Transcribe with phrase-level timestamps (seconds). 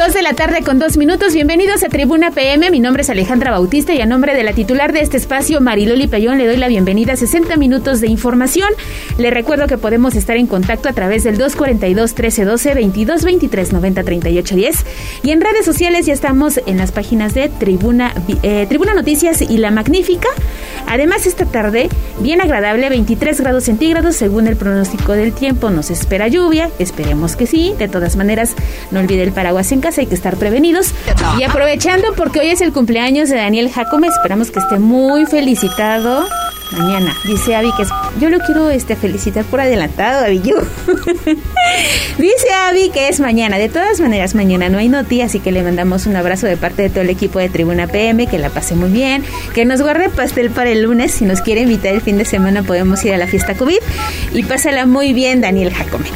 [0.00, 1.34] Dos de la tarde con dos minutos.
[1.34, 2.70] Bienvenidos a Tribuna PM.
[2.70, 6.06] Mi nombre es Alejandra Bautista y a nombre de la titular de este espacio, Mariloli
[6.06, 8.70] Payón, le doy la bienvenida a 60 minutos de información.
[9.18, 14.86] Le recuerdo que podemos estar en contacto a través del 242-1312, 2223 90 38 10.
[15.22, 19.58] Y en redes sociales ya estamos en las páginas de Tribuna, eh, Tribuna Noticias y
[19.58, 20.30] La Magnífica.
[20.86, 25.68] Además, esta tarde, bien agradable, 23 grados centígrados según el pronóstico del tiempo.
[25.68, 27.74] Nos espera lluvia, esperemos que sí.
[27.78, 28.54] De todas maneras,
[28.90, 30.92] no olvide el paraguas en casa, hay que estar prevenidos.
[31.38, 36.26] Y aprovechando, porque hoy es el cumpleaños de Daniel Jacome, esperamos que esté muy felicitado
[36.72, 37.16] mañana.
[37.24, 37.88] Dice Avi que es,
[38.20, 40.30] yo lo quiero este felicitar por adelantado.
[40.30, 40.56] Yo.
[42.18, 43.58] Dice Avi que es mañana.
[43.58, 46.82] De todas maneras, mañana no hay noti, así que le mandamos un abrazo de parte
[46.82, 49.24] de todo el equipo de Tribuna PM, que la pase muy bien,
[49.54, 51.12] que nos guarde pastel para el lunes.
[51.12, 53.78] Si nos quiere invitar el fin de semana, podemos ir a la fiesta COVID.
[54.32, 56.08] Y pásala muy bien, Daniel Jacome.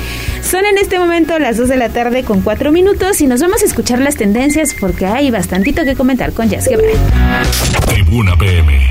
[0.45, 3.63] Son en este momento las 2 de la tarde con 4 minutos y nos vamos
[3.63, 6.93] a escuchar las tendencias porque hay bastantito que comentar con Jazz Guevara.
[7.87, 8.89] Tribuna PM.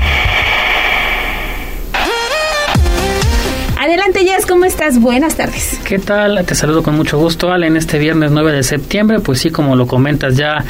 [4.92, 5.80] Buenas tardes.
[5.82, 6.44] ¿Qué tal?
[6.44, 9.18] Te saludo con mucho gusto, Ale, en este viernes 9 de septiembre.
[9.18, 10.62] Pues sí, como lo comentas ya,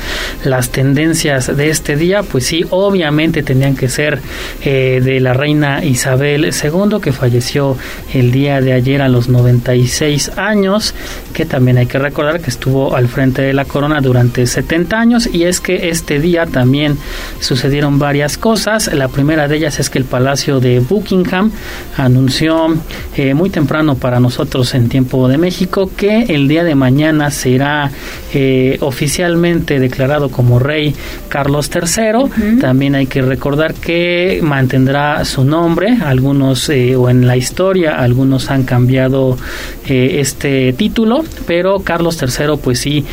[0.45, 4.20] las tendencias de este día, pues sí, obviamente tenían que ser
[4.62, 7.77] eh, de la reina Isabel II, que falleció
[8.12, 10.95] el día de ayer a los 96 años,
[11.33, 15.29] que también hay que recordar que estuvo al frente de la corona durante 70 años.
[15.33, 16.98] Y es que este día también
[17.41, 18.95] sucedieron varias cosas.
[18.95, 21.51] La primera de ellas es que el Palacio de Buckingham
[21.97, 22.77] anunció
[23.17, 27.91] eh, muy temprano para nosotros en tiempo de México que el día de mañana será
[28.35, 30.95] eh, oficialmente declarado como rey
[31.31, 32.59] Carlos III.
[32.61, 38.51] También hay que recordar que mantendrá su nombre, algunos eh, o en la historia algunos
[38.51, 39.39] han cambiado
[39.87, 43.07] este título, pero Carlos III pues sí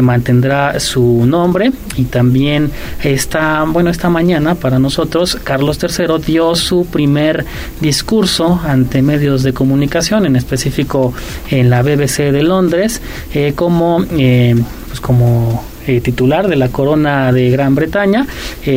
[0.00, 1.72] mantendrá su nombre.
[1.96, 2.70] Y también
[3.04, 7.44] esta bueno esta mañana para nosotros Carlos III dio su primer
[7.82, 11.12] discurso ante medios de comunicación, en específico
[11.50, 13.02] en la BBC de Londres,
[13.34, 14.54] eh, como, eh,
[14.88, 18.26] pues como eh, titular de la corona de Gran Bretaña,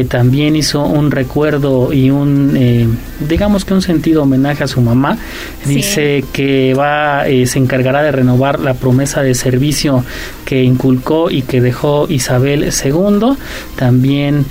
[0.07, 5.17] también hizo un recuerdo y un, digamos que un sentido homenaje a su mamá.
[5.65, 10.05] Dice que va, se encargará de renovar la promesa de servicio
[10.45, 13.33] que inculcó y que dejó Isabel II.
[13.75, 14.45] También,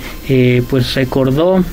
[0.69, 1.63] pues recordó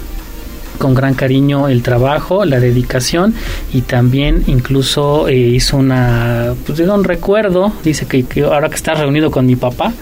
[0.78, 3.34] con gran cariño el trabajo, la dedicación
[3.72, 8.94] y también incluso eh, hizo una, pues un recuerdo, dice que, que ahora que está
[8.94, 9.92] reunido con mi papá,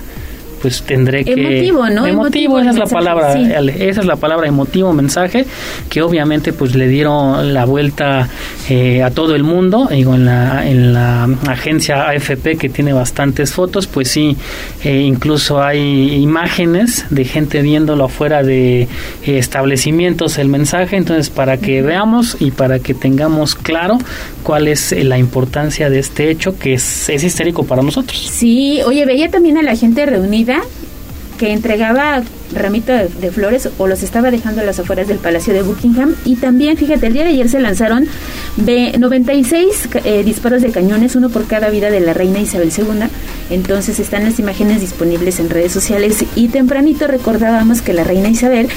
[0.67, 4.93] pues tendré que emotivo no emotivo, esa es la palabra esa es la palabra emotivo
[4.93, 5.47] mensaje
[5.89, 8.29] que obviamente pues le dieron la vuelta
[8.69, 9.87] eh, a todo el mundo.
[9.89, 14.37] Digo en la en la agencia AFP que tiene bastantes fotos pues sí
[14.83, 18.89] eh, incluso hay imágenes de gente viéndolo afuera de eh,
[19.25, 20.97] establecimientos el mensaje.
[20.97, 23.99] Entonces para que veamos y para que tengamos claro
[24.43, 28.19] cuál es la importancia de este hecho que es, es histérico para nosotros.
[28.19, 30.56] Sí oye veía también a la gente reunida
[31.39, 32.23] que entregaba
[32.55, 36.15] ramito de, flores o los estaba dejando a las afueras del Palacio de Buckingham.
[36.25, 38.07] Y también, fíjate, el día de ayer se lanzaron
[38.57, 43.09] 96 eh, disparos de cañones, uno por cada vida de la reina Isabel II.
[43.51, 48.69] Entonces están las imágenes disponibles en redes sociales y tempranito recordábamos que la reina Isabel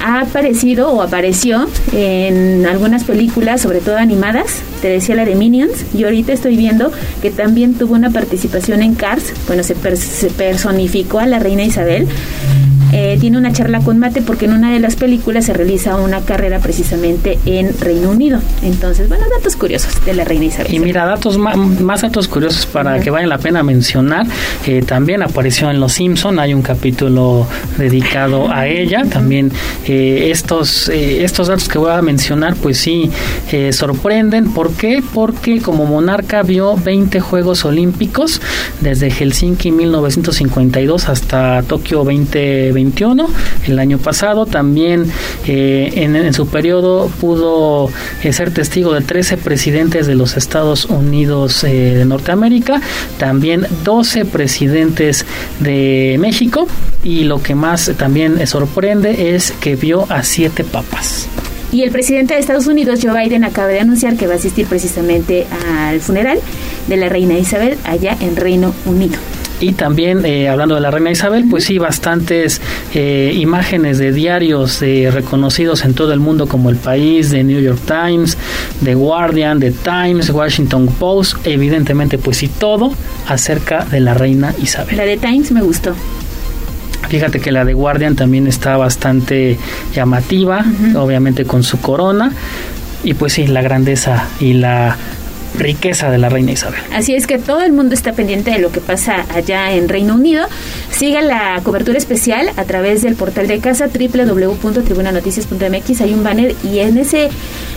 [0.00, 5.84] ha aparecido o apareció en algunas películas, sobre todo animadas, te decía la de Minions,
[5.94, 11.18] y ahorita estoy viendo que también tuvo una participación en Cars, bueno, se, se personificó
[11.20, 12.08] a la reina Isabel
[12.92, 16.20] eh, tiene una charla con Mate porque en una de las películas se realiza una
[16.20, 18.40] carrera precisamente en Reino Unido.
[18.62, 20.72] Entonces, bueno, datos curiosos de la reina Isabel.
[20.74, 24.26] Y mira, datos más, datos curiosos para que vale la pena mencionar.
[24.66, 27.46] Eh, también apareció en Los Simpson, hay un capítulo
[27.78, 29.04] dedicado a ella.
[29.04, 29.52] También
[29.86, 33.10] eh, estos estos datos que voy a mencionar, pues sí
[33.72, 34.52] sorprenden.
[34.52, 35.02] ¿Por qué?
[35.14, 38.40] Porque como monarca vio 20 Juegos Olímpicos
[38.80, 43.28] desde Helsinki 1952 hasta Tokio 2020 2021,
[43.66, 44.46] el año pasado.
[44.46, 45.06] También
[45.46, 47.90] eh, en, su periodo pudo
[48.22, 52.80] eh, ser testigo de 13 presidentes de los Estados Unidos eh, de Norteamérica,
[53.18, 55.26] también 12 presidentes
[55.60, 56.66] de México
[57.04, 61.28] y lo que más también sorprende es que vio a siete papas.
[61.72, 64.66] Y el presidente de Estados Unidos, Joe Biden, acaba de anunciar que va a asistir
[64.66, 65.46] precisamente
[65.78, 66.40] al funeral
[66.88, 69.18] de la reina Isabel allá en Reino Unido.
[69.60, 72.62] Y también, eh, hablando de la reina Isabel, pues sí, bastantes
[72.94, 77.60] eh, imágenes de diarios eh, reconocidos en todo el mundo como El País, de New
[77.60, 78.38] York Times,
[78.82, 82.94] The Guardian, The Times, Washington Post, evidentemente pues sí, todo
[83.28, 84.96] acerca de la reina Isabel.
[84.96, 85.94] La de Times me gustó.
[87.10, 89.58] Fíjate que la de Guardian también está bastante
[89.94, 90.64] llamativa,
[90.94, 92.32] obviamente con su corona.
[93.02, 94.96] Y pues sí, la grandeza y la
[95.58, 96.80] riqueza de la reina Isabel.
[96.92, 100.14] Así es que todo el mundo está pendiente de lo que pasa allá en Reino
[100.14, 100.46] Unido.
[100.90, 106.00] Siga la cobertura especial a través del portal de casa www.tribunanoticias.mx.
[106.00, 107.30] Hay un banner y en ese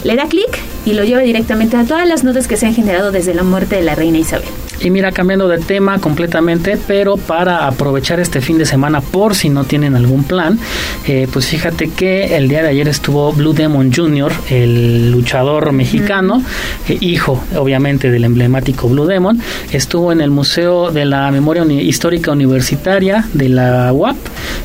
[0.04, 3.12] le da clic y lo lleva directamente a todas las notas que se han generado
[3.12, 4.48] desde la muerte de la reina Isabel.
[4.84, 9.48] Y mira, cambiando de tema completamente, pero para aprovechar este fin de semana por si
[9.50, 10.60] no tienen algún plan,
[11.08, 16.44] eh, pues fíjate que el día de ayer estuvo Blue Demon Jr., el luchador mexicano,
[16.90, 19.40] eh, hijo obviamente del emblemático Blue Demon,
[19.72, 24.18] estuvo en el Museo de la Memoria Histórica Universitaria de la UAP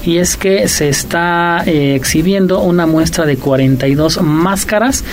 [0.05, 5.05] y es que se está eh, exhibiendo una muestra de 42 máscaras,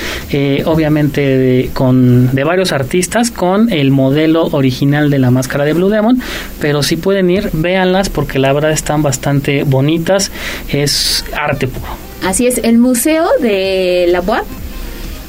[0.65, 6.21] obviamente con, de varios artistas con el modelo original de la máscara de Blue Demon,
[6.59, 10.31] pero si pueden ir, véanlas porque la verdad están bastante bonitas,
[10.69, 11.87] es arte puro.
[12.23, 14.45] Así es, el Museo de la UAP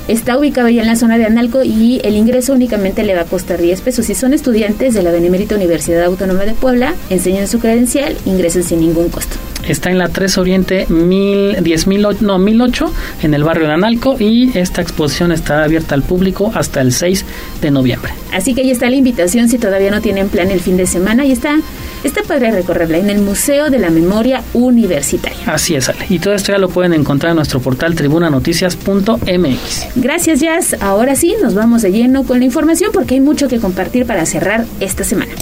[0.08, 3.24] Está ubicado ya en la zona de Analco y el ingreso únicamente le va a
[3.24, 4.06] costar 10 pesos.
[4.06, 8.80] Si son estudiantes de la Benemérita Universidad Autónoma de Puebla, enseñan su credencial, ingresan sin
[8.80, 9.36] ningún costo.
[9.66, 12.92] Está en la 3 Oriente mil, 10, mil, no, 1008
[13.24, 17.24] en el barrio de Analco y esta exposición está abierta al público hasta el 6
[17.62, 18.12] de noviembre.
[18.32, 21.24] Así que ahí está la invitación si todavía no tienen plan el fin de semana
[21.24, 21.58] y está
[22.04, 25.38] Está padre recorrerla en el Museo de la Memoria Universitaria.
[25.46, 26.06] Así es, Ale.
[26.08, 29.86] Y todo esto ya lo pueden encontrar en nuestro portal tribunanoticias.mx.
[29.96, 30.76] Gracias, Jazz.
[30.80, 34.26] Ahora sí, nos vamos de lleno con la información porque hay mucho que compartir para
[34.26, 35.32] cerrar esta semana.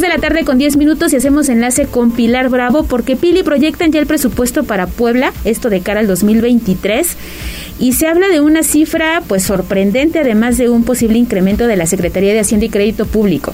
[0.00, 3.90] De la tarde con 10 minutos y hacemos enlace con Pilar Bravo porque Pili proyectan
[3.90, 7.16] ya el presupuesto para Puebla, esto de cara al 2023
[7.80, 11.86] y se habla de una cifra pues sorprendente además de un posible incremento de la
[11.86, 13.52] Secretaría de Hacienda y Crédito Público.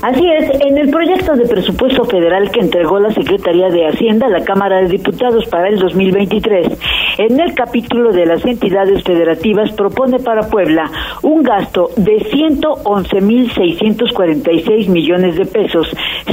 [0.00, 4.30] Así es, en el proyecto de presupuesto federal que entregó la Secretaría de Hacienda a
[4.30, 6.78] la Cámara de Diputados para el 2023,
[7.18, 10.88] en el capítulo de las entidades federativas propone para Puebla
[11.22, 15.88] un gasto de 111.646 millones de pesos,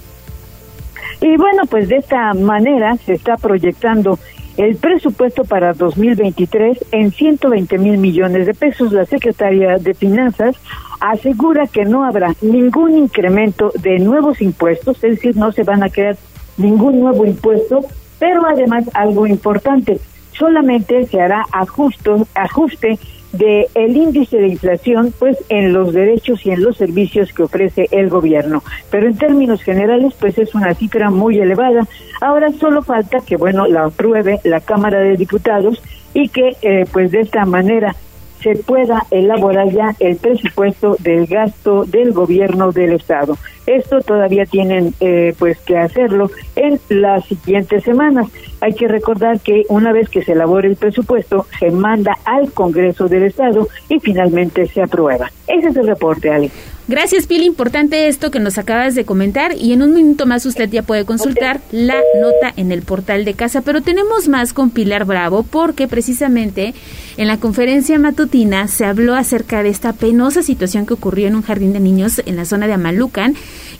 [1.22, 4.20] Y bueno, pues de esta manera se está proyectando
[4.58, 8.92] el presupuesto para 2023 en 120 mil millones de pesos.
[8.92, 10.56] La Secretaría de Finanzas
[11.00, 15.90] asegura que no habrá ningún incremento de nuevos impuestos, es decir, no se van a
[15.90, 16.16] crear
[16.58, 17.82] ningún nuevo impuesto,
[18.18, 20.00] pero además algo importante,
[20.32, 22.98] solamente se hará ajuste
[23.38, 27.88] de el índice de inflación pues en los derechos y en los servicios que ofrece
[27.92, 28.64] el gobierno.
[28.90, 31.88] Pero en términos generales pues es una cifra muy elevada.
[32.22, 35.82] Ahora solo falta que bueno la apruebe la Cámara de Diputados
[36.14, 37.96] y que eh, pues de esta manera
[38.46, 43.38] se pueda elaborar ya el presupuesto del gasto del gobierno del estado.
[43.66, 48.28] Esto todavía tienen eh, pues que hacerlo en las siguientes semanas.
[48.66, 53.08] Hay que recordar que una vez que se elabore el presupuesto se manda al Congreso
[53.08, 55.32] del estado y finalmente se aprueba.
[55.46, 56.50] Ese es el reporte, Ale.
[56.88, 57.46] Gracias, Pili.
[57.46, 61.06] Importante esto que nos acabas de comentar y en un minuto más usted ya puede
[61.06, 63.62] consultar la nota en el portal de casa.
[63.62, 66.74] Pero tenemos más con Pilar Bravo porque precisamente
[67.18, 71.44] en la conferencia matutina se habló acerca de esta penosa situación que ocurrió en un
[71.44, 73.36] jardín de niños en la zona de Amalucan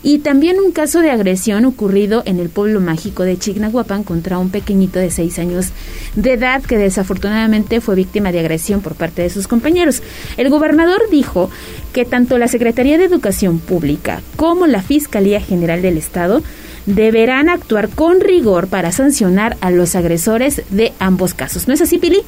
[0.06, 4.50] y también un caso de agresión ocurrido en el pueblo mágico de Chignahuapan contra un
[4.50, 5.70] pequeñito de seis años
[6.14, 10.04] de edad que desafortunadamente fue víctima de agresión por parte de sus compañeros.
[10.36, 11.50] El gobernador dijo
[11.92, 16.40] que tanto la Secretaría de Educación Pública como la Fiscalía General del Estado
[16.86, 21.66] deberán actuar con rigor para sancionar a los agresores de ambos casos.
[21.66, 22.22] ¿No es así, Pili?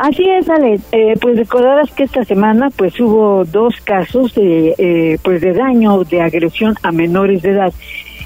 [0.00, 0.80] Así es, Ale.
[0.92, 6.04] Eh, pues recordarás que esta semana pues hubo dos casos de eh, pues de daño,
[6.04, 7.74] de agresión a menores de edad.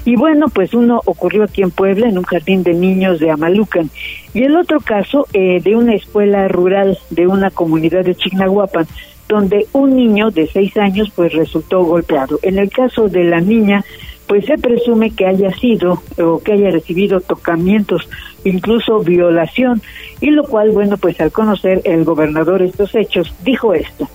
[0.05, 3.89] Y bueno, pues uno ocurrió aquí en Puebla, en un jardín de niños de Amalucan.
[4.33, 8.87] Y el otro caso eh, de una escuela rural de una comunidad de Chignahuapan,
[9.27, 12.39] donde un niño de seis años pues resultó golpeado.
[12.41, 13.83] En el caso de la niña,
[14.27, 18.07] pues se presume que haya sido o que haya recibido tocamientos,
[18.45, 19.81] incluso violación,
[20.21, 24.07] y lo cual, bueno, pues al conocer el gobernador estos hechos, dijo esto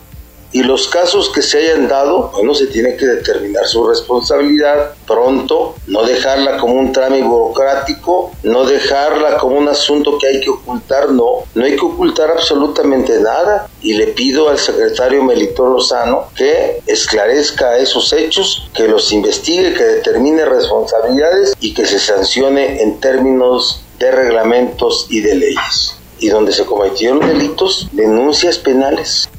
[0.52, 5.76] y los casos que se hayan dado, bueno, se tiene que determinar su responsabilidad pronto,
[5.87, 11.11] no dejarla como un trámite burocrático, no dejarla como un asunto que hay que ocultar,
[11.11, 16.83] no, no hay que ocultar absolutamente nada y le pido al secretario Melitón Lozano que
[16.87, 23.85] esclarezca esos hechos, que los investigue, que determine responsabilidades y que se sancione en términos
[23.99, 25.97] de reglamentos y de leyes.
[26.19, 29.30] Y donde se cometieron delitos, denuncias penales.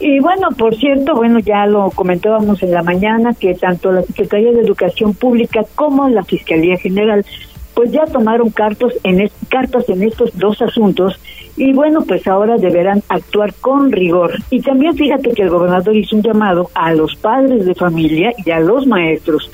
[0.00, 4.50] Y bueno, por cierto, bueno, ya lo comentábamos en la mañana que tanto la Secretaría
[4.52, 7.24] de Educación Pública como la Fiscalía General
[7.74, 11.18] pues ya tomaron cartas en, cartas en estos dos asuntos
[11.56, 14.34] y bueno, pues ahora deberán actuar con rigor.
[14.50, 18.50] Y también fíjate que el gobernador hizo un llamado a los padres de familia y
[18.50, 19.50] a los maestros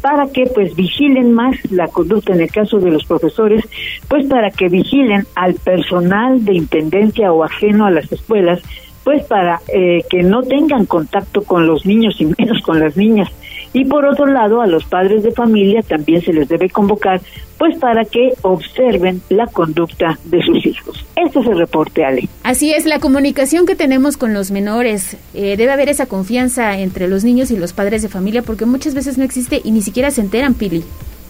[0.00, 3.64] para que pues vigilen más la conducta en el caso de los profesores,
[4.08, 8.62] pues para que vigilen al personal de intendencia o ajeno a las escuelas
[9.08, 13.30] pues para eh, que no tengan contacto con los niños y menos con las niñas.
[13.72, 17.18] Y por otro lado, a los padres de familia también se les debe convocar,
[17.56, 21.06] pues para que observen la conducta de sus hijos.
[21.16, 22.28] Este es el reporte, Ale.
[22.42, 27.08] Así es, la comunicación que tenemos con los menores, eh, debe haber esa confianza entre
[27.08, 30.10] los niños y los padres de familia, porque muchas veces no existe y ni siquiera
[30.10, 30.84] se enteran, Pili.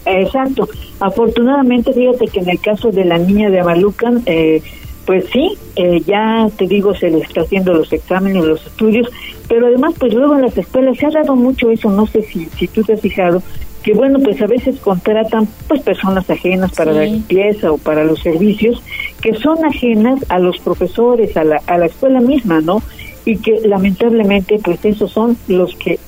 [0.04, 0.68] Exacto.
[0.98, 4.62] Afortunadamente, fíjate que en el caso de la niña de Amalucan, eh,
[5.08, 9.08] pues sí, eh, ya te digo, se les está haciendo los exámenes, los estudios,
[9.48, 12.44] pero además, pues luego en las escuelas se ha dado mucho eso, no sé si,
[12.58, 13.42] si tú te has fijado,
[13.82, 18.20] que bueno, pues a veces contratan pues personas ajenas para la limpieza o para los
[18.20, 18.82] servicios,
[19.22, 22.82] que son ajenas a los profesores, a la, a la escuela misma, ¿no?
[23.24, 25.98] Y que lamentablemente, pues esos son los que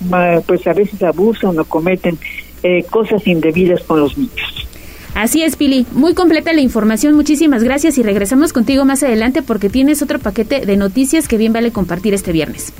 [0.47, 2.19] pues a veces abusan o cometen
[2.62, 4.70] eh, cosas indebidas con los niños.
[5.14, 5.87] Así es, Pili.
[5.93, 7.14] Muy completa la información.
[7.14, 11.52] Muchísimas gracias y regresamos contigo más adelante porque tienes otro paquete de noticias que bien
[11.52, 12.73] vale compartir este viernes.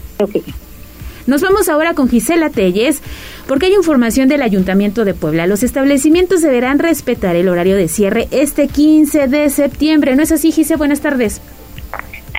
[1.27, 3.01] Nos vamos ahora con Gisela Telles,
[3.47, 5.47] porque hay información del Ayuntamiento de Puebla.
[5.47, 10.17] Los establecimientos deberán respetar el horario de cierre este 15 de septiembre.
[10.17, 10.79] ¿No es así, Gisela?
[10.79, 11.41] Buenas tardes.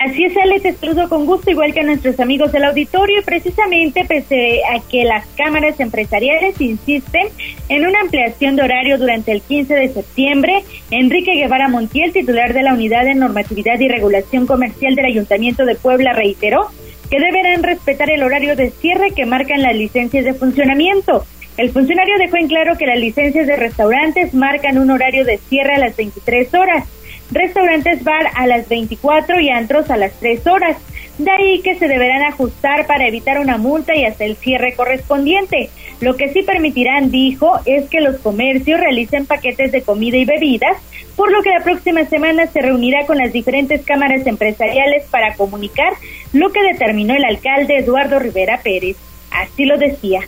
[0.03, 0.73] Así es, Ale, te
[1.09, 5.79] con gusto, igual que a nuestros amigos del auditorio, precisamente pese a que las cámaras
[5.79, 7.27] empresariales insisten
[7.69, 12.63] en una ampliación de horario durante el 15 de septiembre, Enrique Guevara Montiel, titular de
[12.63, 16.69] la Unidad de Normatividad y Regulación Comercial del Ayuntamiento de Puebla, reiteró
[17.11, 21.25] que deberán respetar el horario de cierre que marcan las licencias de funcionamiento.
[21.57, 25.75] El funcionario dejó en claro que las licencias de restaurantes marcan un horario de cierre
[25.75, 26.87] a las 23 horas
[27.31, 30.77] restaurantes bar a las 24 y antros a las 3 horas.
[31.17, 35.69] De ahí que se deberán ajustar para evitar una multa y hasta el cierre correspondiente.
[35.99, 40.77] Lo que sí permitirán, dijo, es que los comercios realicen paquetes de comida y bebidas,
[41.15, 45.93] por lo que la próxima semana se reunirá con las diferentes cámaras empresariales para comunicar
[46.33, 48.97] lo que determinó el alcalde Eduardo Rivera Pérez.
[49.29, 50.21] Así lo decía.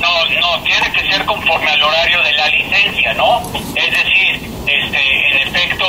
[0.00, 3.40] No, no, tiene que ser conforme al horario de la licencia, ¿no?
[3.74, 5.84] Es decir, este, en efecto,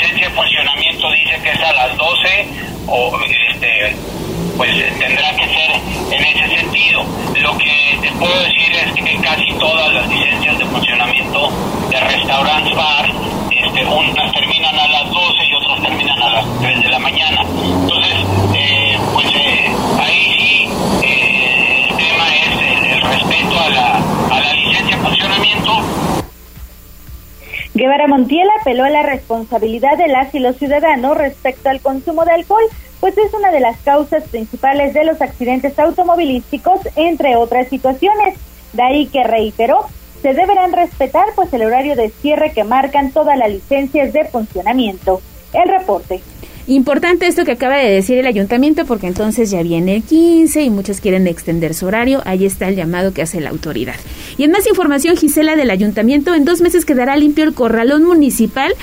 [0.00, 2.48] licencia de funcionamiento dice que es a las 12
[2.86, 3.96] o este
[4.56, 5.70] pues tendrá que ser
[6.10, 7.04] en ese sentido.
[7.40, 11.50] Lo que te puedo decir es que casi todas las licencias de funcionamiento
[11.88, 13.06] de restaurantes bar,
[13.50, 17.40] este, unas terminan a las 12 y otras terminan a las 3 de la mañana.
[17.40, 18.14] Entonces,
[18.54, 20.68] eh, pues eh, ahí sí
[21.06, 25.50] eh, el tema es el, respeto a la, a la licencia de funcionamiento
[27.72, 32.32] Guevara Montiel apeló a la responsabilidad de las y los ciudadanos respecto al consumo de
[32.32, 32.64] alcohol,
[32.98, 38.38] pues es una de las causas principales de los accidentes automovilísticos, entre otras situaciones.
[38.72, 39.86] De ahí que reiteró,
[40.20, 45.22] se deberán respetar pues el horario de cierre que marcan todas las licencias de funcionamiento.
[45.52, 46.20] El reporte.
[46.66, 50.70] Importante esto que acaba de decir el ayuntamiento porque entonces ya viene el 15 y
[50.70, 52.22] muchos quieren extender su horario.
[52.24, 53.96] Ahí está el llamado que hace la autoridad.
[54.36, 58.74] Y en más información, Gisela del ayuntamiento, en dos meses quedará limpio el corralón municipal.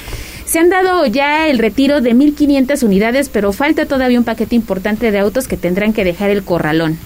[0.45, 5.11] Se han dado ya el retiro de 1.500 unidades, pero falta todavía un paquete importante
[5.11, 6.97] de autos que tendrán que dejar el corralón.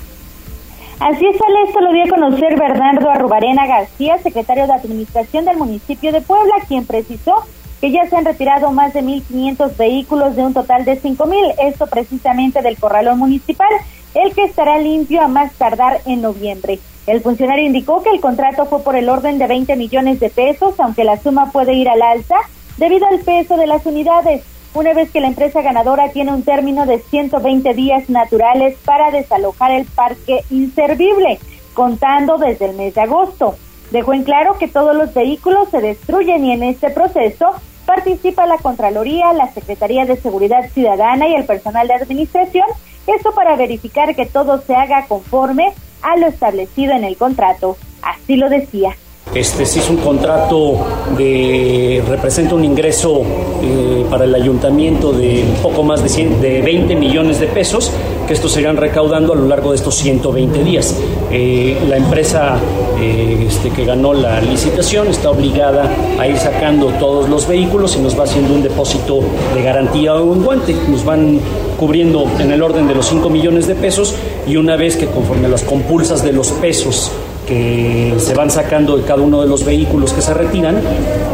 [1.00, 6.12] Así es, esto lo dio a conocer Bernardo Arrubarena García, secretario de Administración del municipio
[6.12, 7.44] de Puebla, quien precisó
[7.82, 11.88] que ya se han retirado más de 1.500 vehículos de un total de 5.000, esto
[11.88, 13.70] precisamente del corralón municipal,
[14.14, 16.80] el que estará limpio a más tardar en noviembre.
[17.08, 20.80] El funcionario indicó que el contrato fue por el orden de 20 millones de pesos,
[20.80, 22.36] aunque la suma puede ir al alza
[22.78, 24.44] debido al peso de las unidades,
[24.76, 29.72] una vez que la empresa ganadora tiene un término de 120 días naturales para desalojar
[29.72, 31.40] el parque inservible,
[31.74, 33.56] contando desde el mes de agosto.
[33.90, 37.56] Dejó en claro que todos los vehículos se destruyen y en este proceso
[37.96, 42.66] participa la Contraloría, la Secretaría de Seguridad Ciudadana y el personal de administración,
[43.06, 47.76] esto para verificar que todo se haga conforme a lo establecido en el contrato.
[48.02, 48.96] Así lo decía.
[49.34, 50.86] Este sí es un contrato
[51.18, 53.22] de representa un ingreso
[53.64, 57.94] eh, para el ayuntamiento de un poco más de, de 20 millones de pesos
[58.28, 60.98] que estos se irán recaudando a lo largo de estos 120 días.
[61.32, 62.60] Eh, la empresa
[63.00, 68.00] eh, este, que ganó la licitación está obligada a ir sacando todos los vehículos y
[68.00, 69.22] nos va haciendo un depósito
[69.56, 70.76] de garantía o un guante.
[70.90, 71.40] Nos van
[71.78, 74.14] cubriendo en el orden de los 5 millones de pesos
[74.46, 77.12] y una vez que conforme a las compulsas de los pesos
[77.48, 80.82] que se van sacando de cada uno de los vehículos que se retiran,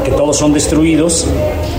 [0.04, 1.28] que todos son destruidos,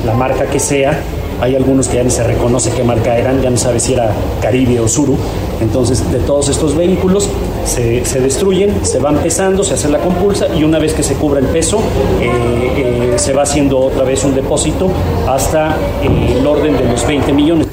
[0.05, 1.01] la marca que sea,
[1.41, 4.13] hay algunos que ya ni se reconoce qué marca eran, ya no sabe si era
[4.43, 5.17] Caribe o Suru.
[5.61, 7.29] Entonces, de todos estos vehículos
[7.65, 11.41] se, destruyen, se van pesando, se hace la compulsa y una vez que se cubra
[11.41, 11.79] el peso,
[12.21, 14.91] eh, eh, se va haciendo otra vez un depósito
[15.29, 17.69] hasta eh, el orden de los 20 millones.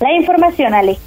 [0.00, 0.98] La información, Ale.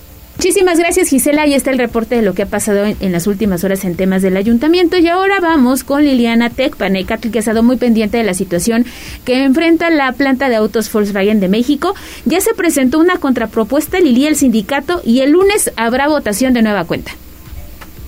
[0.45, 3.63] Muchísimas gracias Gisela, ahí está el reporte de lo que ha pasado en, las últimas
[3.63, 7.77] horas en temas del ayuntamiento y ahora vamos con Liliana Tecpanecatl que ha estado muy
[7.77, 8.86] pendiente de la situación
[9.25, 11.95] que enfrenta la planta de autos Volkswagen de México.
[12.25, 16.86] Ya se presentó una contrapropuesta Lili el sindicato y el lunes habrá votación de nueva
[16.86, 17.13] cuenta.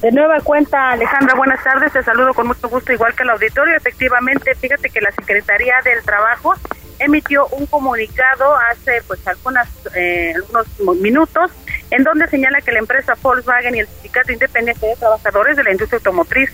[0.04, 1.92] De nueva cuenta, Alejandra, buenas tardes.
[1.92, 3.76] Te saludo con mucho gusto, igual que el auditorio.
[3.76, 6.54] Efectivamente, fíjate que la Secretaría del Trabajo
[7.00, 11.52] emitió un comunicado hace pues algunas, eh, algunos minutos
[11.92, 15.72] en donde señala que la empresa Volkswagen y el Sindicato Independiente de Trabajadores de la
[15.72, 16.52] Industria Automotriz,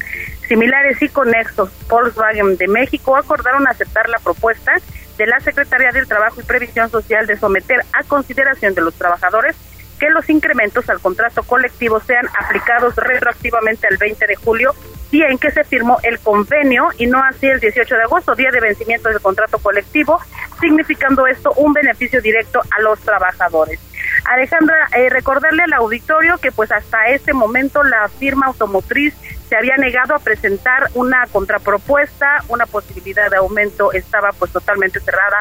[0.48, 4.74] similares y conexos Volkswagen de México, acordaron aceptar la propuesta
[5.18, 9.56] de la Secretaría del Trabajo y Previsión Social de someter a consideración de los trabajadores
[10.00, 14.74] que los incrementos al contrato colectivo sean aplicados retroactivamente al 20 de julio,
[15.12, 18.52] día en que se firmó el convenio y no así el 18 de agosto, día
[18.52, 20.20] de vencimiento del contrato colectivo,
[20.60, 23.80] significando esto un beneficio directo a los trabajadores.
[24.26, 29.14] Alejandra, eh, recordarle al auditorio que pues hasta este momento la firma automotriz
[29.50, 35.40] se había negado a presentar una contrapropuesta, una posibilidad de aumento estaba pues totalmente cerrada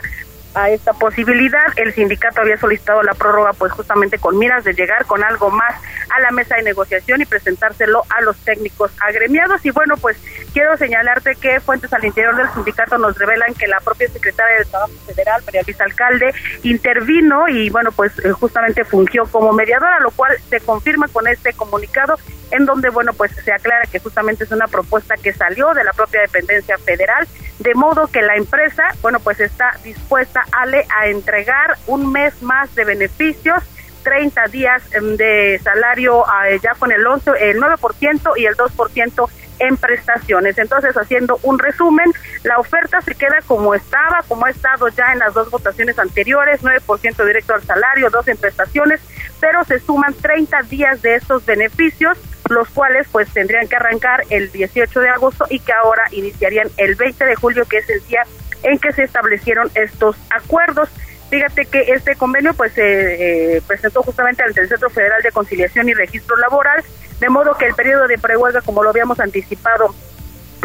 [0.54, 1.66] a esta posibilidad.
[1.76, 5.74] El sindicato había solicitado la prórroga pues justamente con miras de llegar con algo más
[6.10, 9.64] a la mesa de negociación y presentárselo a los técnicos agremiados.
[9.64, 10.16] Y bueno, pues
[10.52, 14.68] quiero señalarte que fuentes al interior del sindicato nos revelan que la propia secretaria del
[14.68, 20.10] Trabajo Federal, María Luisa Alcalde, intervino y bueno, pues eh, justamente fungió como mediadora, lo
[20.10, 22.16] cual se confirma con este comunicado
[22.52, 25.92] en donde bueno, pues se aclara que justamente es una propuesta que salió de la
[25.92, 27.26] propia dependencia federal,
[27.58, 32.74] de modo que la empresa, bueno, pues está dispuesta Ale a entregar un mes más
[32.74, 33.62] de beneficios
[34.02, 39.30] 30 días em, de salario eh, ya con el 11, el 9% y el 2%
[39.58, 40.58] en prestaciones.
[40.58, 42.10] Entonces, haciendo un resumen,
[42.42, 46.62] la oferta se queda como estaba, como ha estado ya en las dos votaciones anteriores,
[46.62, 49.00] 9% directo al salario, 2 en prestaciones,
[49.40, 54.50] pero se suman 30 días de estos beneficios, los cuales pues tendrían que arrancar el
[54.50, 58.22] 18 de agosto y que ahora iniciarían el 20 de julio, que es el día
[58.62, 60.88] en que se establecieron estos acuerdos.
[61.30, 65.88] Fíjate que este convenio pues se eh, presentó justamente ante el Centro Federal de Conciliación
[65.88, 66.84] y Registro Laboral,
[67.20, 69.94] de modo que el periodo de prehuelga, como lo habíamos anticipado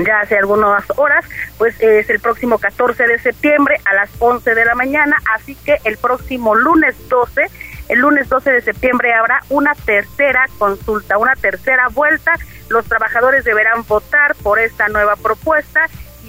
[0.06, 1.26] ya hace algunas horas,
[1.58, 5.78] pues es el próximo 14 de septiembre a las 11 de la mañana, así que
[5.86, 7.50] el próximo lunes 12,
[7.90, 12.36] el lunes 12 de septiembre habrá una tercera consulta, una tercera vuelta.
[12.70, 15.88] Los trabajadores deberán votar por esta nueva propuesta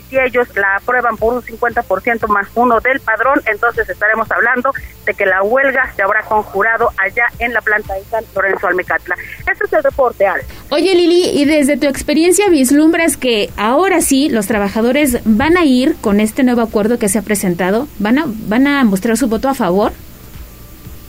[0.09, 4.73] si ellos la aprueban por un 50% más uno del padrón, entonces estaremos hablando
[5.05, 9.17] de que la huelga se habrá conjurado allá en la planta de San Lorenzo Almecatla.
[9.41, 10.27] Este es el reporte.
[10.71, 15.97] Oye, Lili, y desde tu experiencia vislumbras que ahora sí los trabajadores van a ir
[16.01, 19.49] con este nuevo acuerdo que se ha presentado, van a, van a mostrar su voto
[19.49, 19.93] a favor.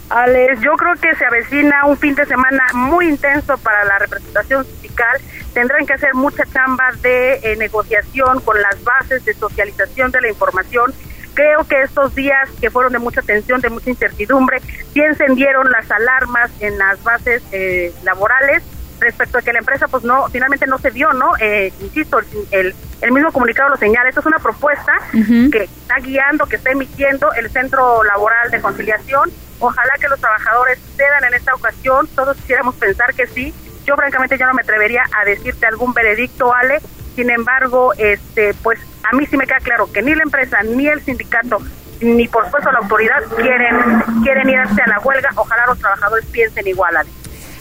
[0.09, 4.65] Alex, yo creo que se avecina un fin de semana muy intenso para la representación
[4.65, 5.21] sindical.
[5.53, 10.29] Tendrán que hacer mucha chamba de eh, negociación con las bases de socialización de la
[10.29, 10.93] información.
[11.35, 14.61] Creo que estos días que fueron de mucha tensión, de mucha incertidumbre,
[14.93, 18.63] sí encendieron las alarmas en las bases eh, laborales
[18.99, 22.19] respecto a que la empresa pues no finalmente no se dio no eh, insisto
[22.51, 26.71] el, el mismo comunicado lo señala esto es una propuesta que está guiando que está
[26.71, 32.07] emitiendo el centro laboral de conciliación Ojalá que los trabajadores cedan en esta ocasión.
[32.15, 33.53] Todos quisiéramos pensar que sí.
[33.85, 36.79] Yo francamente ya no me atrevería a decirte algún veredicto, Ale.
[37.15, 40.87] Sin embargo, este, pues a mí sí me queda claro que ni la empresa, ni
[40.87, 41.59] el sindicato,
[41.99, 43.75] ni por supuesto la autoridad quieren
[44.23, 45.29] quieren irse a la huelga.
[45.35, 47.09] Ojalá los trabajadores piensen igual, Ale.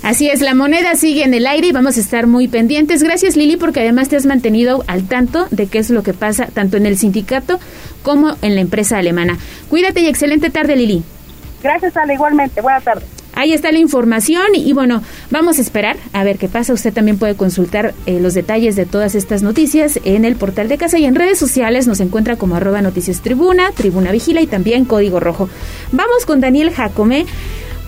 [0.03, 3.03] Así es, la moneda sigue en el aire y vamos a estar muy pendientes.
[3.03, 6.47] Gracias Lili porque además te has mantenido al tanto de qué es lo que pasa
[6.47, 7.59] tanto en el sindicato
[8.03, 9.37] como en la empresa alemana.
[9.69, 11.03] Cuídate y excelente tarde Lili.
[11.63, 12.61] Gracias, Ale, igualmente.
[12.61, 13.19] Buenas tardes.
[13.35, 16.73] Ahí está la información y bueno, vamos a esperar a ver qué pasa.
[16.73, 20.77] Usted también puede consultar eh, los detalles de todas estas noticias en el portal de
[20.77, 24.85] casa y en redes sociales nos encuentra como arroba noticias tribuna, tribuna vigila y también
[24.85, 25.49] código rojo.
[25.93, 27.27] Vamos con Daniel Jacome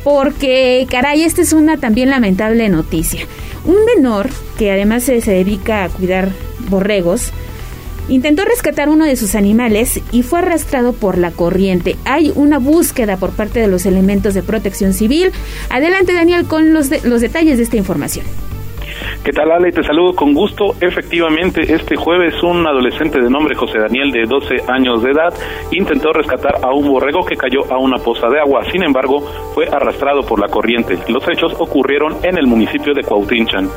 [0.04, 3.26] porque caray, esta es una también lamentable noticia.
[3.64, 6.28] Un menor que además se dedica a cuidar
[6.68, 7.32] borregos,
[8.10, 11.96] Intentó rescatar uno de sus animales y fue arrastrado por la corriente.
[12.04, 15.30] Hay una búsqueda por parte de los elementos de protección civil.
[15.70, 18.26] Adelante Daniel con los, los detalles de esta información.
[19.24, 19.70] ¿Qué tal, Ale?
[19.70, 20.74] Te saludo con gusto.
[20.80, 25.32] Efectivamente, este jueves un adolescente de nombre José Daniel, de 12 años de edad,
[25.70, 28.64] intentó rescatar a un borrego que cayó a una poza de agua.
[28.72, 29.20] Sin embargo,
[29.54, 30.98] fue arrastrado por la corriente.
[31.08, 33.68] Los hechos ocurrieron en el municipio de Cuautinchan.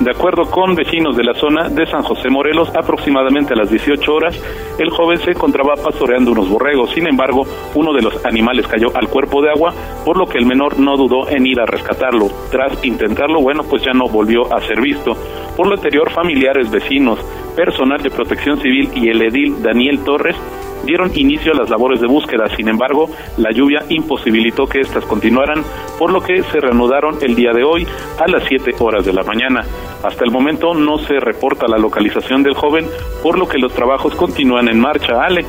[0.00, 4.14] De acuerdo con vecinos de la zona de San José Morelos, aproximadamente a las 18
[4.14, 4.34] horas,
[4.78, 6.90] el joven se encontraba pastoreando unos borregos.
[6.92, 7.42] Sin embargo,
[7.74, 10.96] uno de los animales cayó al cuerpo de agua, por lo que el menor no
[10.96, 12.28] dudó en ir a rescatarlo.
[12.50, 15.14] Tras intentarlo, bueno, pues ya no volvió a ser visto.
[15.54, 17.18] Por lo anterior, familiares, vecinos,
[17.54, 20.36] personal de protección civil y el edil Daniel Torres
[20.84, 22.44] dieron inicio a las labores de búsqueda.
[22.56, 25.64] Sin embargo, la lluvia imposibilitó que éstas continuaran,
[25.98, 27.86] por lo que se reanudaron el día de hoy
[28.18, 29.64] a las 7 horas de la mañana.
[30.02, 32.86] Hasta el momento no se reporta la localización del joven,
[33.22, 35.22] por lo que los trabajos continúan en marcha.
[35.22, 35.44] Ale.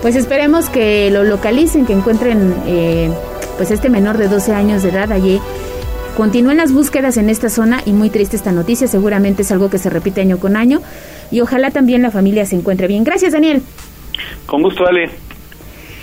[0.00, 3.10] Pues esperemos que lo localicen, que encuentren eh,
[3.56, 5.40] pues este menor de 12 años de edad allí.
[6.16, 9.78] Continúen las búsquedas en esta zona y muy triste esta noticia, seguramente es algo que
[9.78, 10.82] se repite año con año
[11.30, 13.02] y ojalá también la familia se encuentre bien.
[13.02, 13.62] Gracias, Daniel.
[14.46, 15.10] Con gusto, Ale.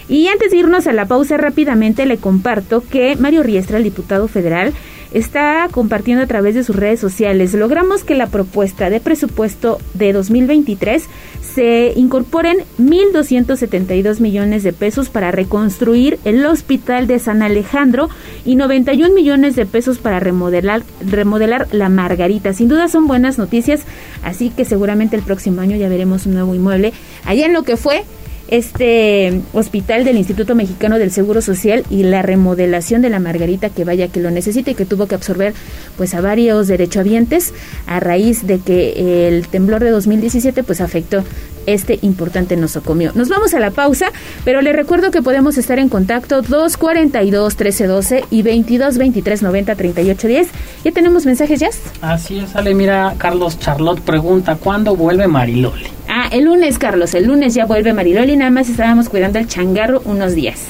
[0.08, 4.28] Y antes de irnos a la pausa rápidamente le comparto que Mario Riestra, el diputado
[4.28, 4.74] federal,
[5.14, 7.54] está compartiendo a través de sus redes sociales.
[7.54, 11.04] Logramos que la propuesta de presupuesto de 2023
[11.42, 18.10] se incorporen 1.272 millones de pesos para reconstruir el hospital de San Alejandro
[18.46, 22.54] y 91 millones de pesos para remodelar, remodelar la Margarita.
[22.54, 23.82] Sin duda son buenas noticias,
[24.24, 26.94] así que seguramente el próximo año ya veremos un nuevo inmueble
[27.26, 28.04] allá en lo que fue
[28.50, 33.86] este hospital del Instituto Mexicano del Seguro Social y la remodelación de la Margarita que
[33.86, 35.54] vaya que lo necesite y que tuvo que absorber
[35.98, 37.54] pues a varios derechohabientes
[37.88, 41.24] a raíz de que el temblor de 2017 pues afectó
[41.66, 43.12] este importante nosocomio.
[43.14, 44.12] Nos vamos a la pausa,
[44.44, 50.28] pero le recuerdo que podemos estar en contacto 242 1312 y 22 23 90 38
[50.28, 50.48] 10.
[50.84, 51.70] ¿Ya tenemos mensajes ya?
[52.02, 55.99] Así es, Ale, mira, Carlos Charlotte pregunta, ¿cuándo vuelve Mariloli?
[56.12, 60.02] Ah, el lunes, Carlos, el lunes ya vuelve Mariloli, nada más estábamos cuidando el changarro
[60.06, 60.66] unos días.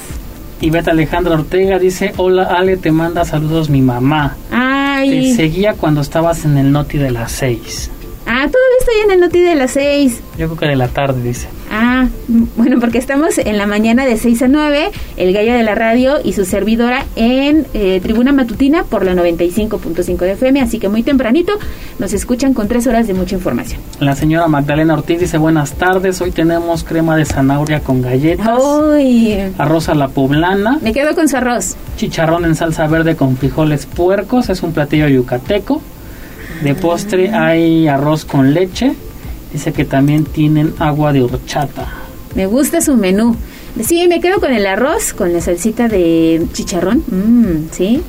[0.59, 4.35] Y Beta Alejandra Ortega dice, hola Ale, te manda saludos mi mamá.
[4.51, 5.31] Ay.
[5.31, 7.89] Te seguía cuando estabas en el Noti de las seis.
[8.31, 10.21] Ah, todavía estoy en el Noti de las seis.
[10.37, 11.47] Yo creo que de la tarde, dice.
[11.71, 12.07] Ah,
[12.55, 16.17] bueno, porque estamos en la mañana de 6 a 9, el gallo de la radio
[16.23, 21.01] y su servidora en eh, tribuna matutina por la 95.5 de FM, así que muy
[21.01, 21.53] tempranito
[21.97, 23.81] nos escuchan con tres horas de mucha información.
[23.99, 28.47] La señora Magdalena Ortiz dice buenas tardes, hoy tenemos crema de zanahoria con galletas,
[29.57, 30.77] arroz a la poblana.
[30.83, 31.75] Me quedo con su arroz.
[31.97, 35.81] Chicharrón en salsa verde con frijoles puercos, es un platillo yucateco.
[36.63, 38.95] De postre hay arroz con leche
[39.51, 41.87] Dice que también tienen agua de horchata.
[42.35, 43.35] Me gusta su menú.
[43.81, 47.03] Sí, me quedo con el arroz, con la salsita de chicharrón.
[47.07, 48.01] Mmm, sí.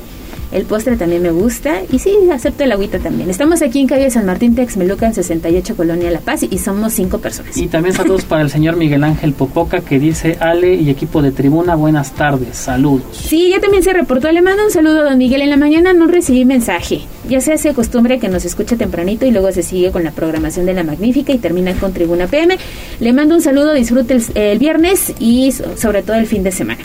[0.53, 1.83] El postre también me gusta.
[1.91, 3.31] Y sí, acepto el agüita también.
[3.31, 7.57] Estamos aquí en calle San Martín, Texmelucan, 68, Colonia La Paz, y somos cinco personas.
[7.57, 11.31] Y también saludos para el señor Miguel Ángel Popoca, que dice, Ale y equipo de
[11.33, 13.05] tribuna, buenas tardes, saludos.
[13.13, 14.31] Sí, ya también se reportó.
[14.31, 15.43] Le mando un saludo a don Miguel.
[15.43, 17.03] En la mañana no recibí mensaje.
[17.29, 20.67] Ya se hace costumbre que nos escuche tempranito y luego se sigue con la programación
[20.67, 22.57] de La Magnífica y termina con Tribuna PM.
[22.99, 26.81] Le mando un saludo, disfrute el viernes y sobre todo el fin de semana.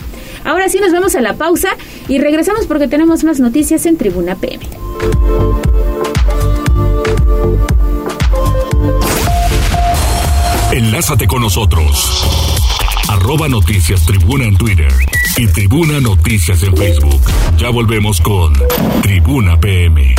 [0.46, 1.70] Ahora sí nos vamos a la pausa
[2.08, 4.64] y regresamos porque tenemos más noticias en Tribuna PM.
[10.72, 12.24] Enlázate con nosotros.
[13.08, 14.92] Arroba Noticias Tribuna en Twitter
[15.36, 17.20] y Tribuna Noticias en Facebook.
[17.58, 18.52] Ya volvemos con
[19.02, 20.14] Tribuna PM.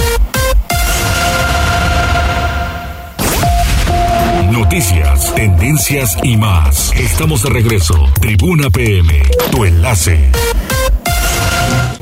[4.70, 6.92] Noticias, tendencias y más.
[6.94, 7.94] Estamos de regreso.
[8.20, 9.14] Tribuna PM,
[9.50, 10.30] tu enlace.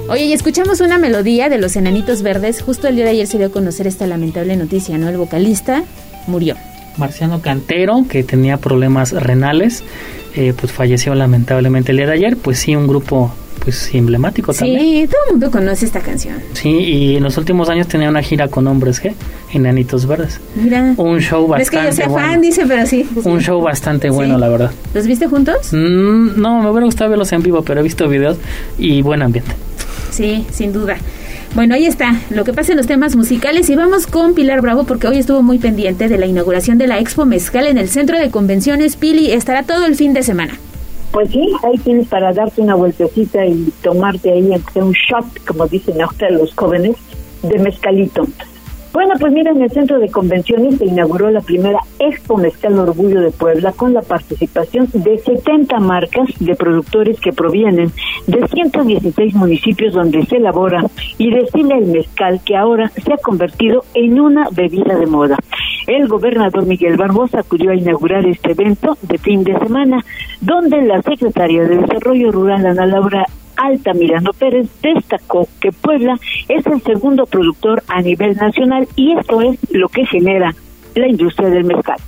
[0.09, 2.63] Oye, y escuchamos una melodía de los Enanitos Verdes.
[2.63, 5.07] Justo el día de ayer se dio a conocer esta lamentable noticia, ¿no?
[5.07, 5.83] El vocalista
[6.25, 6.55] murió.
[6.97, 9.83] Marciano Cantero, que tenía problemas renales,
[10.33, 12.35] eh, pues falleció lamentablemente el día de ayer.
[12.35, 13.31] Pues sí, un grupo
[13.65, 14.79] pues emblemático también.
[14.79, 16.35] Sí, todo el mundo conoce esta canción.
[16.53, 19.13] Sí, y en los últimos años tenía una gira con hombres G,
[19.51, 20.39] Enanitos Verdes.
[20.55, 20.93] Mira.
[20.97, 23.09] Un show bastante Es que yo soy fan, dice, pero sí.
[23.23, 24.71] Un show bastante bueno, la verdad.
[24.93, 25.73] ¿Los viste juntos?
[25.73, 28.37] Mm, no, me hubiera gustado verlos en vivo, pero he visto videos
[28.77, 29.51] y buen ambiente.
[30.11, 30.97] Sí, sin duda.
[31.55, 34.83] Bueno, ahí está, lo que pasa en los temas musicales y vamos con Pilar Bravo
[34.83, 38.19] porque hoy estuvo muy pendiente de la inauguración de la Expo Mezcal en el Centro
[38.19, 39.31] de Convenciones Pili.
[39.31, 40.59] Estará todo el fin de semana.
[41.15, 46.01] Pues sí, ahí tienes para darte una vueltecita y tomarte ahí un shot, como dicen
[46.01, 46.97] ahora los jóvenes,
[47.41, 48.23] de mezcalito.
[48.91, 53.21] Bueno, pues mira, en el centro de convenciones se inauguró la primera Expo Mezcal Orgullo
[53.21, 57.93] de Puebla con la participación de 70 marcas de productores que provienen
[58.27, 60.83] de 116 municipios donde se elabora
[61.17, 65.37] y destila el mezcal que ahora se ha convertido en una bebida de moda.
[65.87, 70.03] El gobernador Miguel Barbosa acudió a inaugurar este evento de fin de semana,
[70.41, 76.81] donde la secretaria de Desarrollo Rural, Ana Laura Altamirano Pérez destacó que Puebla es el
[76.81, 80.55] segundo productor a nivel nacional y esto es lo que genera
[80.95, 82.01] la industria del mercado.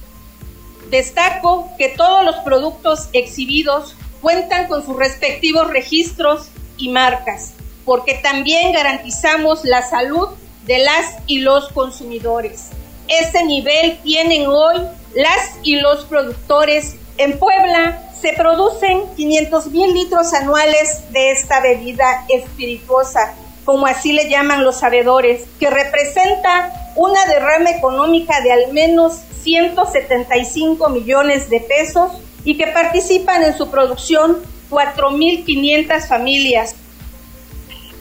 [0.90, 7.54] Destaco que todos los productos exhibidos cuentan con sus respectivos registros y marcas,
[7.86, 10.30] porque también garantizamos la salud
[10.66, 12.72] de las y los consumidores.
[13.08, 14.82] Ese nivel tienen hoy
[15.15, 22.26] las y los productores en Puebla se producen 500 mil litros anuales de esta bebida
[22.30, 29.22] espirituosa, como así le llaman los sabedores, que representa una derrama económica de al menos
[29.43, 32.12] 175 millones de pesos
[32.43, 34.38] y que participan en su producción
[34.70, 36.76] 4.500 familias.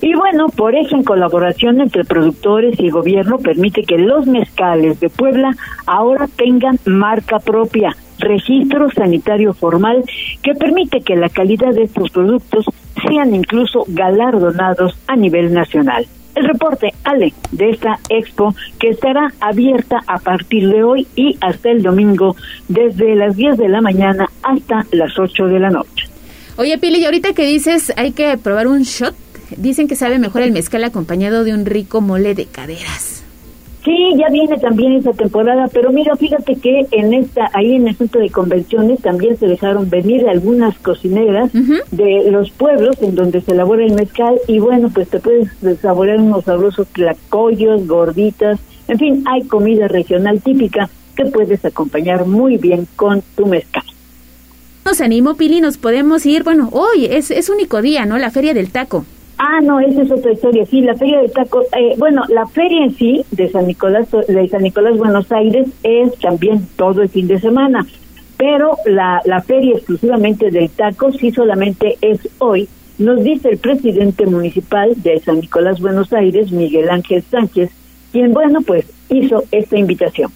[0.03, 5.09] Y bueno, por eso en colaboración entre productores y gobierno permite que los mezcales de
[5.09, 5.57] Puebla
[5.87, 10.03] ahora tengan marca propia registro sanitario formal
[10.43, 12.67] que permite que la calidad de estos productos
[13.07, 16.07] sean incluso galardonados a nivel nacional.
[16.35, 21.71] El reporte, Ale, de esta expo que estará abierta a partir de hoy y hasta
[21.71, 22.37] el domingo,
[22.69, 26.09] desde las 10 de la mañana hasta las 8 de la noche.
[26.59, 29.15] Oye, Pili, y ahorita que dices hay que probar un shot,
[29.57, 33.23] dicen que sabe mejor el mezcal acompañado de un rico mole de caderas.
[33.87, 37.95] Sí, ya viene también esa temporada, pero mira, fíjate que en esta, ahí en el
[37.95, 43.53] centro de convenciones también se dejaron venir algunas cocineras de los pueblos en donde se
[43.53, 49.25] elabora el mezcal y bueno, pues te puedes saborear unos sabrosos tlacoyos, gorditas, en fin,
[49.25, 53.85] hay comida regional típica que puedes acompañar muy bien con tu mezcal.
[54.85, 58.19] Nos animo, Pili, nos podemos ir, bueno, hoy es, es único día, ¿no?
[58.19, 59.05] La Feria del Taco.
[59.39, 60.65] Ah, no, esa es otra historia.
[60.67, 61.67] Sí, la feria de tacos.
[61.79, 66.19] Eh, bueno, la feria en sí de San Nicolás, de San Nicolás Buenos Aires es
[66.19, 67.87] también todo el fin de semana,
[68.39, 72.69] pero la, la feria exclusivamente del taco sí solamente es hoy.
[72.99, 77.71] Nos dice el presidente municipal de San Nicolás Buenos Aires, Miguel Ángel Sánchez,
[78.13, 80.31] quien bueno pues hizo esta invitación.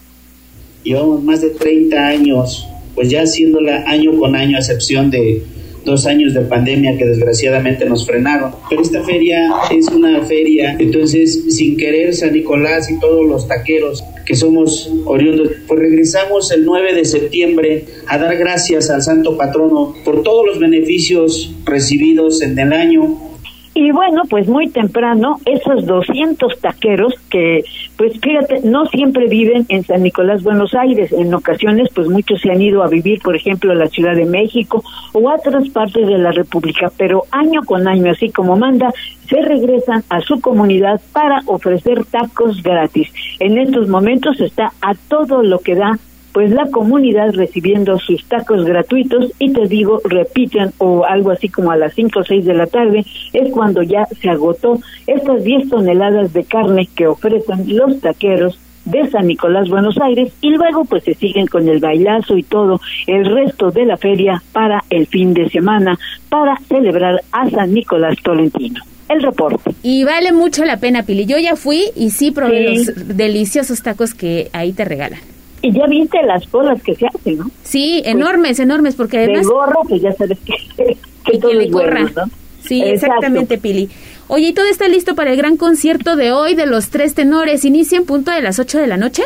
[0.85, 5.43] Llevamos más de 30 años pues ya haciéndola año con año, a excepción de
[5.85, 8.53] dos años de pandemia que desgraciadamente nos frenaron.
[8.69, 14.03] Pero esta feria es una feria, entonces sin querer San Nicolás y todos los taqueros
[14.27, 19.95] que somos oriundos, pues regresamos el 9 de septiembre a dar gracias al Santo Patrono
[20.05, 23.30] por todos los beneficios recibidos en el año,
[23.73, 27.63] y bueno, pues muy temprano, esos 200 taqueros que,
[27.97, 31.13] pues fíjate, no siempre viven en San Nicolás, Buenos Aires.
[31.13, 34.25] En ocasiones, pues muchos se han ido a vivir, por ejemplo, a la Ciudad de
[34.25, 36.91] México o a otras partes de la República.
[36.97, 38.93] Pero año con año, así como manda,
[39.29, 43.09] se regresan a su comunidad para ofrecer tacos gratis.
[43.39, 45.97] En estos momentos está a todo lo que da
[46.33, 51.71] pues la comunidad recibiendo sus tacos gratuitos y te digo, repiten o algo así como
[51.71, 55.69] a las 5 o 6 de la tarde, es cuando ya se agotó estas 10
[55.69, 61.05] toneladas de carne que ofrecen los taqueros de San Nicolás, Buenos Aires, y luego pues
[61.05, 65.35] se siguen con el bailazo y todo el resto de la feria para el fin
[65.35, 69.75] de semana, para celebrar a San Nicolás Tolentino el reporte.
[69.83, 71.27] Y vale mucho la pena, Pili.
[71.27, 75.19] Yo ya fui y sí probé los deliciosos tacos que ahí te regalan.
[75.63, 77.51] Y ya viste las cosas que se hacen, ¿no?
[77.63, 79.47] Sí, pues, enormes, enormes, porque además...
[79.47, 80.55] De gorro, pues ya sabes que,
[81.25, 82.03] que, todo le corra.
[82.03, 82.31] ¿no?
[82.61, 83.89] Sí, exactamente, Pili.
[84.29, 87.65] Oye, ¿y todo está listo para el gran concierto de hoy de los tres tenores?
[87.65, 89.25] ¿Inicia en punto de las 8 de la noche?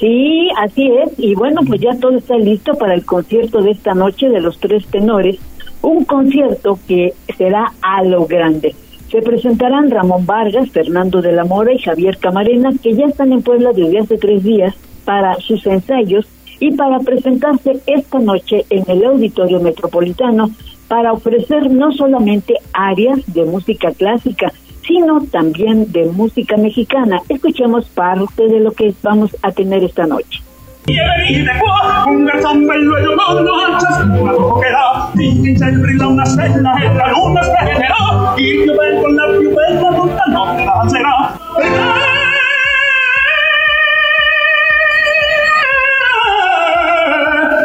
[0.00, 1.12] Sí, así es.
[1.18, 4.58] Y bueno, pues ya todo está listo para el concierto de esta noche de los
[4.58, 5.38] tres tenores.
[5.82, 8.74] Un concierto que será a lo grande.
[9.10, 13.42] Se presentarán Ramón Vargas, Fernando de la Mora y Javier Camarena, que ya están en
[13.42, 16.26] Puebla desde hace tres días para sus ensayos
[16.58, 20.50] y para presentarse esta noche en el Auditorio Metropolitano
[20.88, 24.52] para ofrecer no solamente áreas de música clásica,
[24.86, 27.20] sino también de música mexicana.
[27.28, 30.42] Escuchemos parte de lo que vamos a tener esta noche.
[30.86, 30.96] Y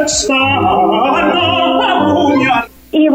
[0.07, 1.14] Stop.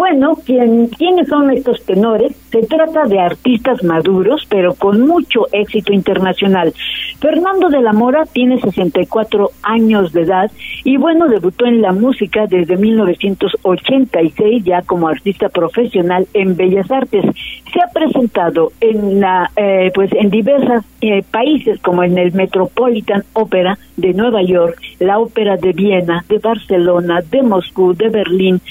[0.00, 2.34] Bueno, ¿quiénes son estos tenores?
[2.50, 6.72] Se trata de artistas maduros, pero con mucho éxito internacional.
[7.20, 10.50] Fernando de la Mora tiene 64 años de edad
[10.84, 17.26] y bueno, debutó en la música desde 1986 ya como artista profesional en Bellas Artes.
[17.70, 23.24] Se ha presentado en la, eh, pues en diversos eh, países como en el Metropolitan
[23.34, 28.62] Opera de Nueva York, la Ópera de Viena, de Barcelona, de Moscú, de Berlín,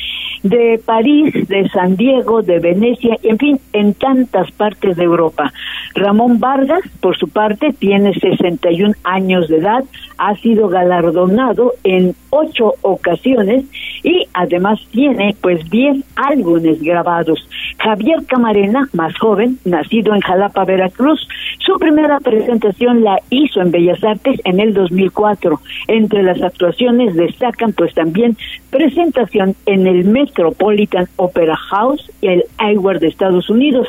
[0.43, 5.51] de París, de San Diego, de Venecia, en fin, en tantas partes de Europa.
[5.95, 9.83] Ramón Vargas, por su parte, tiene 61 años de edad,
[10.17, 13.65] ha sido galardonado en ocho ocasiones
[14.03, 17.47] y además tiene pues 10 álbumes grabados.
[17.77, 21.27] Javier Camarena, más joven, nacido en Jalapa, Veracruz,
[21.59, 25.59] su primera presentación la hizo en Bellas Artes en el 2004.
[25.87, 28.37] Entre las actuaciones destacan pues también
[28.69, 33.87] presentación en el Metropolitan Opera House y el Hayward de Estados Unidos.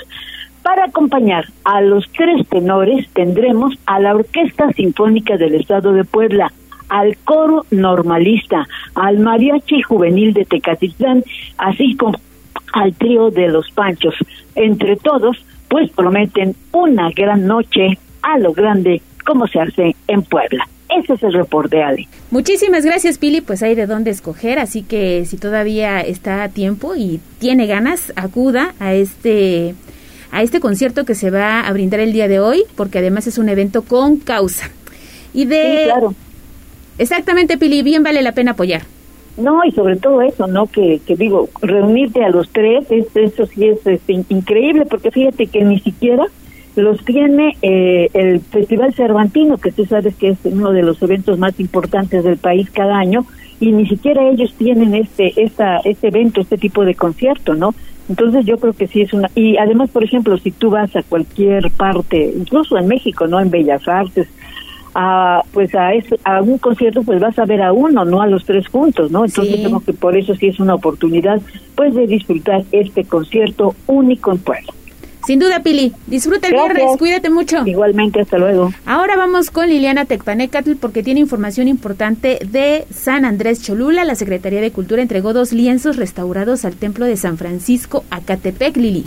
[0.62, 6.52] Para acompañar a los tres tenores tendremos a la Orquesta Sinfónica del Estado de Puebla,
[6.88, 11.24] al coro normalista, al mariachi juvenil de Tecatitlán,
[11.58, 12.18] así como
[12.72, 14.14] al trío de los Panchos.
[14.54, 20.66] Entre todos, pues prometen una gran noche a lo grande como se hace en Puebla.
[20.98, 22.08] Ese es el reporte, Ale.
[22.30, 23.40] Muchísimas gracias, Pili.
[23.40, 28.12] Pues hay de dónde escoger, así que si todavía está a tiempo y tiene ganas,
[28.16, 29.74] acuda a este
[30.32, 33.38] a este concierto que se va a brindar el día de hoy, porque además es
[33.38, 34.70] un evento con causa.
[35.34, 35.84] Y de...
[35.86, 36.14] claro.
[36.98, 38.82] Exactamente, Pili, bien vale la pena apoyar.
[39.36, 40.66] No, y sobre todo eso, ¿no?
[40.66, 45.80] Que, que digo, reunirte a los tres, eso sí es, increíble, porque fíjate que ni
[45.80, 46.26] siquiera
[46.76, 51.38] los tiene eh, el Festival Cervantino, que tú sabes que es uno de los eventos
[51.38, 53.26] más importantes del país cada año,
[53.60, 57.74] y ni siquiera ellos tienen este, esta, este evento, este tipo de concierto, ¿no?
[58.08, 59.30] Entonces yo creo que sí es una...
[59.34, 63.38] Y además, por ejemplo, si tú vas a cualquier parte, incluso en México, ¿no?
[63.38, 64.28] En Bellas Artes,
[64.94, 65.90] a, pues a,
[66.24, 69.24] a un concierto, pues vas a ver a uno, no a los tres juntos, ¿no?
[69.24, 71.40] Entonces creo que por eso sí es una oportunidad,
[71.76, 74.72] pues, de disfrutar este concierto único en Puebla.
[75.26, 75.94] Sin duda, Pili.
[76.06, 77.66] Disfruta el viernes, cuídate mucho.
[77.66, 78.72] Igualmente, hasta luego.
[78.86, 84.04] Ahora vamos con Liliana Tecpanecatl porque tiene información importante de San Andrés Cholula.
[84.04, 89.06] La Secretaría de Cultura entregó dos lienzos restaurados al Templo de San Francisco, Acatepec, Lili.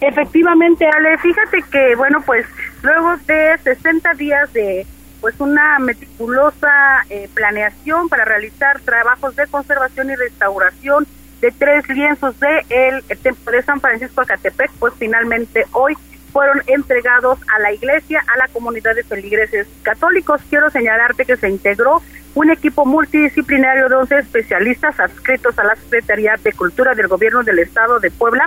[0.00, 2.44] Efectivamente, Ale, fíjate que, bueno, pues
[2.82, 4.86] luego de 60 días de
[5.20, 11.06] pues una meticulosa eh, planeación para realizar trabajos de conservación y restauración
[11.44, 15.92] de tres lienzos de el, templo de San Francisco Acatepec, pues finalmente hoy
[16.32, 20.40] fueron entregados a la iglesia, a la comunidad de feligreses católicos.
[20.48, 22.00] Quiero señalarte que se integró
[22.34, 27.58] un equipo multidisciplinario de 11 especialistas adscritos a la Secretaría de Cultura del Gobierno del
[27.58, 28.46] Estado de Puebla,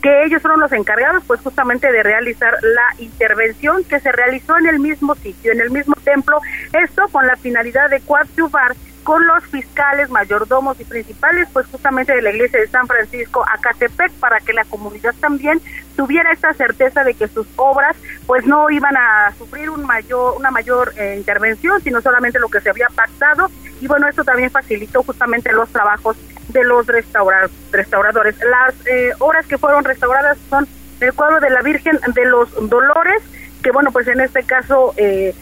[0.00, 4.68] que ellos fueron los encargados pues justamente de realizar la intervención que se realizó en
[4.68, 6.38] el mismo sitio, en el mismo templo,
[6.72, 8.76] esto con la finalidad de coadyuvar
[9.08, 14.12] con los fiscales, mayordomos y principales, pues justamente de la iglesia de San Francisco Acatepec,
[14.20, 15.62] para que la comunidad también
[15.96, 17.96] tuviera esta certeza de que sus obras
[18.26, 22.60] pues no iban a sufrir un mayor, una mayor eh, intervención, sino solamente lo que
[22.60, 23.48] se había pactado.
[23.80, 28.36] Y bueno, esto también facilitó justamente los trabajos de los restauradores.
[28.44, 30.68] Las eh, obras que fueron restauradas son
[31.00, 33.22] el cuadro de la Virgen de los Dolores,
[33.62, 35.34] que bueno, pues en este caso eh,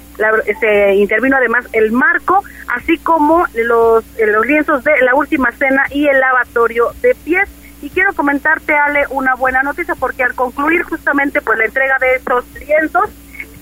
[0.60, 2.42] se intervino además el marco,
[2.74, 7.48] así como los, los lienzos de la última cena y el lavatorio de pies.
[7.82, 12.14] Y quiero comentarte, Ale, una buena noticia, porque al concluir justamente pues la entrega de
[12.16, 13.10] estos lienzos,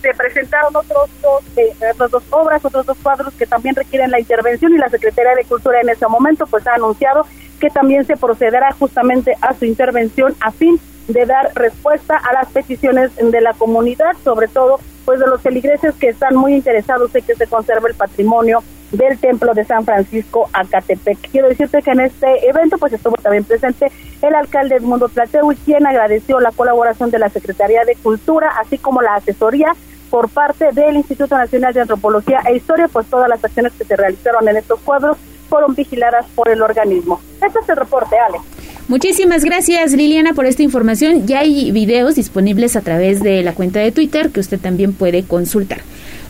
[0.05, 4.21] se presentaron otros dos, eh, otras dos obras, otros dos cuadros que también requieren la
[4.21, 7.27] intervención y la Secretaría de Cultura en ese momento pues ha anunciado
[7.59, 10.79] que también se procederá justamente a su intervención a fin
[11.09, 15.95] de dar respuesta a las peticiones de la comunidad, sobre todo pues de los feligreses
[15.97, 20.49] que están muy interesados en que se conserve el patrimonio del templo de San Francisco
[20.53, 21.31] Acatepec.
[21.31, 23.91] Quiero decirte que en este evento pues estuvo también presente
[24.23, 25.11] el alcalde Edmundo
[25.53, 29.75] y quien agradeció la colaboración de la Secretaría de Cultura, así como la asesoría
[30.11, 33.97] por parte del Instituto Nacional de Antropología e Historia, pues todas las acciones que se
[33.97, 37.21] realizaron en estos cuadros fueron vigiladas por el organismo.
[37.45, 38.39] Este es el reporte, Ale.
[38.87, 41.27] Muchísimas gracias Liliana por esta información.
[41.27, 45.23] Ya hay videos disponibles a través de la cuenta de Twitter que usted también puede
[45.23, 45.81] consultar.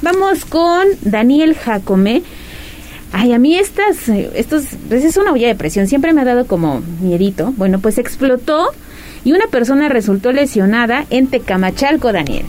[0.02, 2.22] Vamos con Daniel Jacome.
[3.10, 6.46] Ay, a mí estas, estos, pues es una olla de presión, siempre me ha dado
[6.46, 7.52] como miedito.
[7.56, 8.68] Bueno, pues explotó
[9.24, 12.44] y una persona resultó lesionada en Tecamachalco, Daniel.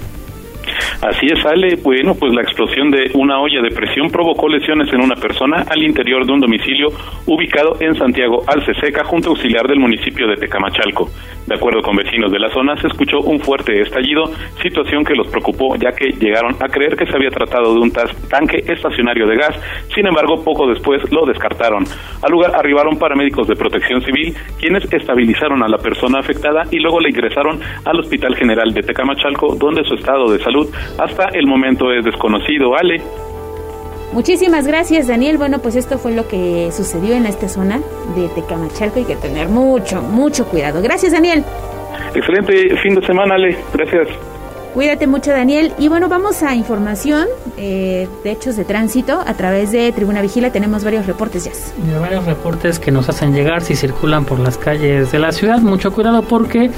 [1.02, 1.76] Así es, Ale.
[1.84, 5.84] Bueno, pues la explosión de una olla de presión provocó lesiones en una persona al
[5.84, 6.88] interior de un domicilio
[7.26, 11.10] ubicado en Santiago Alceseca, junto auxiliar del municipio de Tecamachalco.
[11.48, 14.24] De acuerdo con vecinos de la zona, se escuchó un fuerte estallido,
[14.64, 17.91] situación que los preocupó ya que llegaron a creer que se había tratado de un
[17.91, 19.56] tanque estacionario de gas.
[19.93, 21.84] Sin embargo, poco después lo descartaron.
[22.24, 27.00] Al lugar arribaron paramédicos de protección civil, quienes estabilizaron a la persona afectada y luego
[27.00, 30.68] le ingresaron al Hospital General de Tecamachalco, donde su estado de salud
[30.98, 32.76] hasta el momento es desconocido.
[32.76, 33.02] Ale.
[34.14, 35.38] Muchísimas gracias, Daniel.
[35.38, 37.82] Bueno, pues esto fue lo que sucedió en esta zona
[38.16, 39.00] de Tecamachalco.
[39.00, 40.82] Hay que tener mucho, mucho cuidado.
[40.82, 41.44] Gracias, Daniel.
[42.14, 43.58] Excelente fin de semana, Ale.
[43.74, 44.35] Gracias.
[44.76, 45.72] Cuídate mucho, Daniel.
[45.80, 50.52] Y bueno, vamos a información eh, de hechos de tránsito a través de Tribuna Vigila.
[50.52, 51.98] Tenemos varios reportes ya.
[51.98, 55.60] varios reportes que nos hacen llegar si circulan por las calles de la ciudad.
[55.60, 56.72] Mucho cuidado porque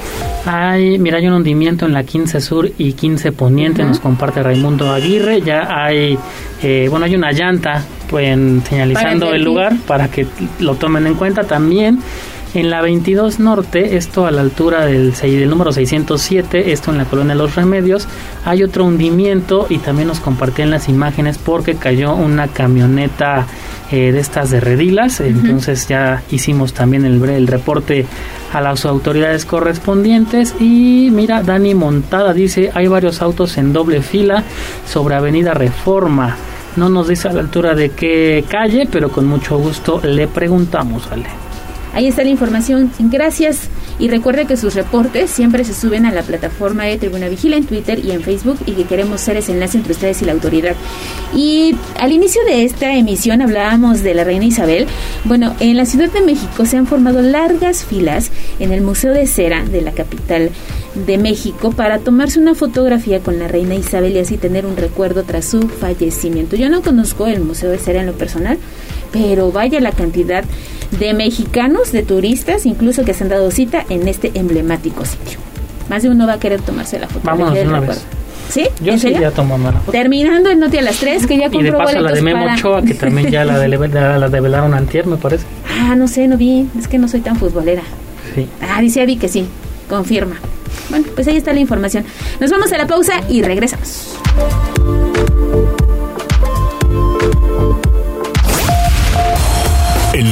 [0.46, 4.92] hay, mira, hay un hundimiento en la 15 Sur y 15 Poniente, nos comparte Raimundo
[4.92, 5.42] Aguirre.
[5.42, 6.16] Ya hay,
[6.62, 8.38] eh, bueno, hay una llanta pues,
[8.68, 10.24] señalizando el lugar para que
[10.60, 11.98] lo tomen en cuenta también.
[12.54, 17.04] En la 22 Norte, esto a la altura del, del número 607, esto en la
[17.04, 18.08] colonia Los Remedios,
[18.46, 23.46] hay otro hundimiento y también nos compartían las imágenes porque cayó una camioneta
[23.92, 28.06] eh, de estas de redilas, entonces ya hicimos también el, el reporte
[28.54, 34.42] a las autoridades correspondientes y mira, Dani Montada dice, hay varios autos en doble fila
[34.86, 36.34] sobre Avenida Reforma.
[36.76, 41.08] No nos dice a la altura de qué calle, pero con mucho gusto le preguntamos,
[41.10, 41.47] Ale.
[41.98, 42.92] Ahí está la información.
[43.00, 43.62] Gracias.
[43.98, 47.66] Y recuerde que sus reportes siempre se suben a la plataforma de Tribuna Vigila en
[47.66, 50.76] Twitter y en Facebook y que queremos ser ese enlace entre ustedes y la autoridad.
[51.34, 54.86] Y al inicio de esta emisión hablábamos de la reina Isabel.
[55.24, 58.30] Bueno, en la Ciudad de México se han formado largas filas
[58.60, 60.50] en el Museo de Cera de la capital
[60.94, 65.24] de México para tomarse una fotografía con la reina Isabel y así tener un recuerdo
[65.24, 66.54] tras su fallecimiento.
[66.54, 68.58] Yo no conozco el Museo de Cera en lo personal,
[69.12, 70.44] pero vaya la cantidad
[70.98, 75.38] de mexicanos, de turistas, incluso que se han dado cita en este emblemático sitio.
[75.88, 78.04] Más de uno va a querer tomarse la fotografía Vamos, una vez.
[78.50, 78.66] ¿Sí?
[78.82, 81.64] Yo sí ya tomo la Terminando el Noti a las 3, que ya compró Y
[81.64, 85.16] de paso la de Memo Ochoa, que también ya la, de, la develaron antier, me
[85.16, 85.44] parece.
[85.68, 86.66] Ah, no sé, no vi.
[86.78, 87.82] Es que no soy tan futbolera.
[88.34, 88.48] Sí.
[88.62, 89.46] Ah, dice Abby que sí.
[89.88, 90.36] Confirma.
[90.90, 92.04] Bueno, pues ahí está la información.
[92.40, 94.18] Nos vamos a la pausa y regresamos.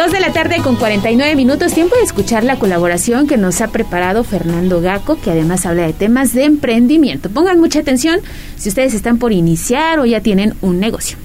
[0.00, 3.68] Dos de la tarde con 49 minutos, tiempo de escuchar la colaboración que nos ha
[3.68, 7.28] preparado Fernando Gaco, que además habla de temas de emprendimiento.
[7.28, 8.20] Pongan mucha atención
[8.56, 11.18] si ustedes están por iniciar o ya tienen un negocio.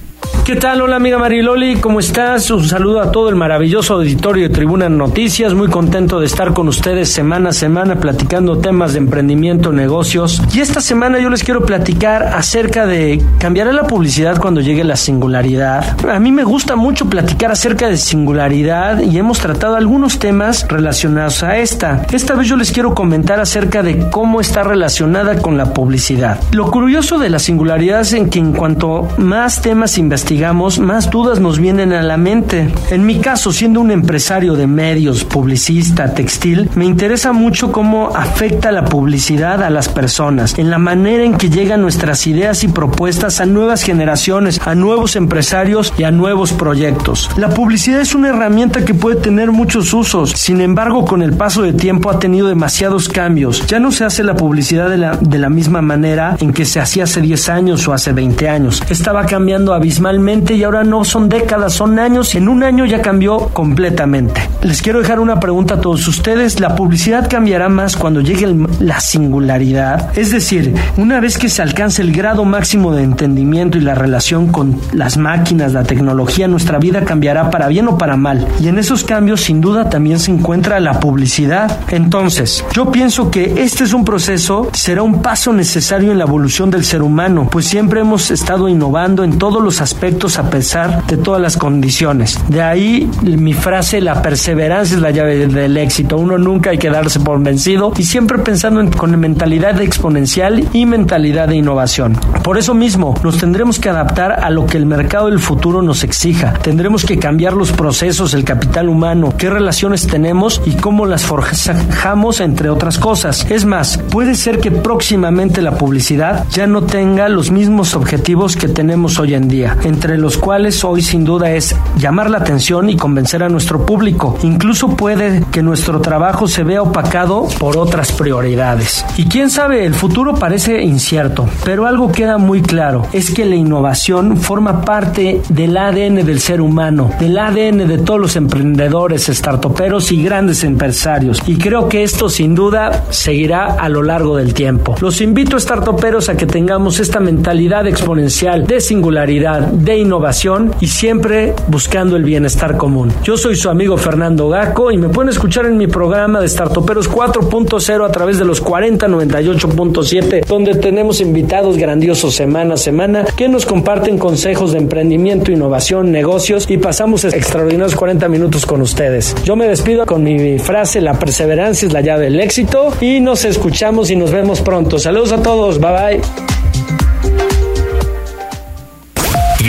[0.46, 0.80] ¿Qué tal?
[0.80, 2.52] Hola amiga Mariloli, ¿cómo estás?
[2.52, 5.54] Un saludo a todo el maravilloso auditorio de Tribuna Noticias.
[5.54, 10.40] Muy contento de estar con ustedes semana a semana platicando temas de emprendimiento, negocios.
[10.54, 14.94] Y esta semana yo les quiero platicar acerca de cambiará la publicidad cuando llegue la
[14.94, 15.96] singularidad.
[16.08, 21.42] A mí me gusta mucho platicar acerca de singularidad y hemos tratado algunos temas relacionados
[21.42, 22.06] a esta.
[22.12, 26.38] Esta vez yo les quiero comentar acerca de cómo está relacionada con la publicidad.
[26.52, 29.98] Lo curioso de la singularidad es que en cuanto más temas
[30.36, 32.68] investigamos, más dudas nos vienen a la mente.
[32.90, 38.70] En mi caso, siendo un empresario de medios, publicista, textil, me interesa mucho cómo afecta
[38.70, 43.40] la publicidad a las personas, en la manera en que llegan nuestras ideas y propuestas
[43.40, 47.30] a nuevas generaciones, a nuevos empresarios y a nuevos proyectos.
[47.38, 51.62] La publicidad es una herramienta que puede tener muchos usos, sin embargo, con el paso
[51.62, 53.66] de tiempo ha tenido demasiados cambios.
[53.68, 56.78] Ya no se hace la publicidad de la, de la misma manera en que se
[56.78, 58.82] hacía hace 10 años o hace 20 años.
[58.90, 62.34] Estaba cambiando abismalmente y ahora no son décadas, son años.
[62.34, 64.40] En un año ya cambió completamente.
[64.60, 66.58] Les quiero dejar una pregunta a todos ustedes.
[66.58, 70.18] ¿La publicidad cambiará más cuando llegue la singularidad?
[70.18, 74.48] Es decir, una vez que se alcance el grado máximo de entendimiento y la relación
[74.48, 78.48] con las máquinas, la tecnología, nuestra vida cambiará para bien o para mal.
[78.58, 81.78] Y en esos cambios sin duda también se encuentra la publicidad.
[81.88, 86.68] Entonces, yo pienso que este es un proceso, será un paso necesario en la evolución
[86.68, 91.18] del ser humano, pues siempre hemos estado innovando en todos los aspectos a pesar de
[91.18, 92.40] todas las condiciones.
[92.48, 96.16] De ahí mi frase, la perseverancia es la llave del éxito.
[96.16, 100.86] Uno nunca hay que darse por vencido y siempre pensando en, con mentalidad exponencial y
[100.86, 102.18] mentalidad de innovación.
[102.42, 106.02] Por eso mismo, nos tendremos que adaptar a lo que el mercado del futuro nos
[106.02, 106.54] exija.
[106.54, 112.40] Tendremos que cambiar los procesos, el capital humano, qué relaciones tenemos y cómo las forjamos,
[112.40, 113.46] entre otras cosas.
[113.50, 118.68] Es más, puede ser que próximamente la publicidad ya no tenga los mismos objetivos que
[118.68, 119.76] tenemos hoy en día.
[119.82, 123.84] Entre entre los cuales hoy sin duda es llamar la atención y convencer a nuestro
[123.84, 124.38] público.
[124.44, 129.04] Incluso puede que nuestro trabajo se vea opacado por otras prioridades.
[129.16, 133.56] Y quién sabe, el futuro parece incierto, pero algo queda muy claro, es que la
[133.56, 140.12] innovación forma parte del ADN del ser humano, del ADN de todos los emprendedores, startuperos
[140.12, 141.42] y grandes empresarios.
[141.48, 144.94] Y creo que esto sin duda seguirá a lo largo del tiempo.
[145.00, 151.54] Los invito, startuperos, a que tengamos esta mentalidad exponencial de singularidad, de innovación y siempre
[151.68, 153.12] buscando el bienestar común.
[153.22, 157.08] Yo soy su amigo Fernando Gaco y me pueden escuchar en mi programa de Startoperos
[157.08, 163.64] 4.0 a través de los 4098.7 donde tenemos invitados grandiosos semana a semana que nos
[163.64, 169.36] comparten consejos de emprendimiento, innovación, negocios y pasamos extraordinarios 40 minutos con ustedes.
[169.44, 173.44] Yo me despido con mi frase, la perseverancia es la llave del éxito y nos
[173.44, 174.98] escuchamos y nos vemos pronto.
[174.98, 177.65] Saludos a todos, bye bye.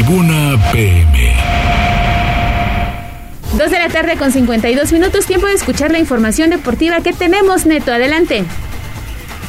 [0.07, 1.33] Tribuna PM.
[3.57, 7.65] Dos de la tarde con 52 minutos, tiempo de escuchar la información deportiva que tenemos,
[7.65, 7.91] Neto.
[7.91, 8.45] Adelante.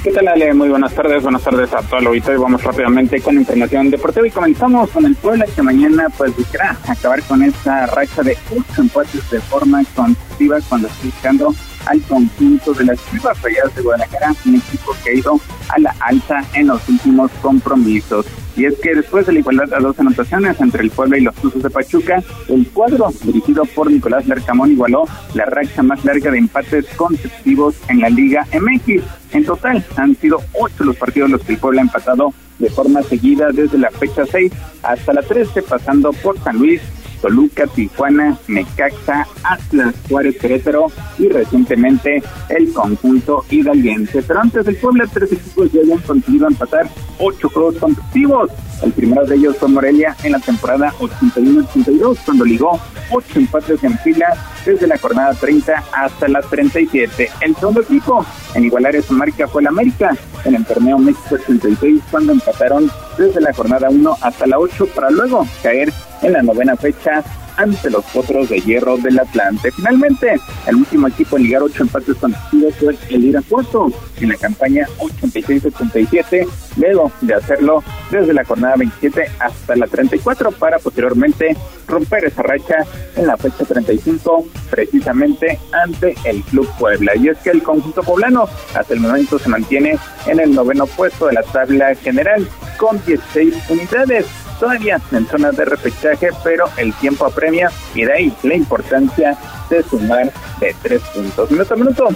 [0.02, 0.52] ¿Qué tal, Ale?
[0.54, 2.42] Muy buenas tardes, buenas tardes a todo el auditorio.
[2.42, 7.22] Vamos rápidamente con información deportiva y comenzamos con el Puebla que mañana pues buscará acabar
[7.22, 11.54] con esta racha de ocho empates de forma consecutiva cuando está buscando
[11.88, 14.62] al conjunto de las Chivas Rayadas de Guadalajara, un
[15.02, 18.26] que ha ido a la alza en los últimos compromisos.
[18.56, 21.34] Y es que después de la igualdad a dos anotaciones entre el Puebla y los
[21.36, 26.38] Tuzos de Pachuca, el cuadro dirigido por Nicolás Larcamón igualó la racha más larga de
[26.38, 29.02] empates consecutivos en la Liga MX.
[29.32, 33.02] En total, han sido ocho los partidos los que el Puebla ha empatado de forma
[33.02, 36.80] seguida desde la fecha 6 hasta la 13, pasando por San Luis,
[37.20, 40.86] Toluca, Tijuana, Necaxa, Atlas, Juárez, Querétaro
[41.18, 44.22] y recientemente el conjunto hidalguense.
[44.22, 46.88] Pero antes del Puebla, tres equipos ya habían conseguido empatar
[47.18, 48.50] ocho juegos consecutivos.
[48.82, 53.98] El primero de ellos fue Morelia en la temporada 81-82, cuando ligó ocho empates en
[53.98, 57.30] fila desde la jornada 30 hasta la 37.
[57.40, 62.02] El segundo equipo en igualar esa marca fue el América en el torneo México 86,
[62.10, 65.92] cuando empataron desde la jornada 1 hasta la 8 para luego caer
[66.22, 67.22] en la novena fecha
[67.58, 69.72] ante los Potros de Hierro del Atlante.
[69.72, 74.86] Finalmente, el último equipo en ligar ocho empates consecutivos fue el Irapuato en la campaña
[74.98, 76.46] 86-77,
[76.76, 81.56] luego de hacerlo desde la jornada 27 hasta la 34 para posteriormente
[81.88, 87.16] romper esa racha en la fecha 35 precisamente ante el Club Puebla.
[87.16, 91.26] Y es que el conjunto poblano hasta el momento se mantiene en el noveno puesto
[91.26, 92.46] de la tabla general
[92.76, 94.26] con 16 unidades
[94.58, 99.36] todavía en zona de repechaje, pero el tiempo apremia y de ahí la importancia
[99.70, 101.50] de sumar de tres puntos.
[101.50, 102.08] Minuto a minuto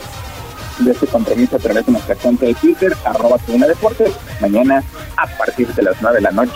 [0.78, 4.82] de este compromiso a través de nuestra cuenta de Twitter, arroba Deportes, mañana
[5.16, 6.55] a partir de las 9 de la noche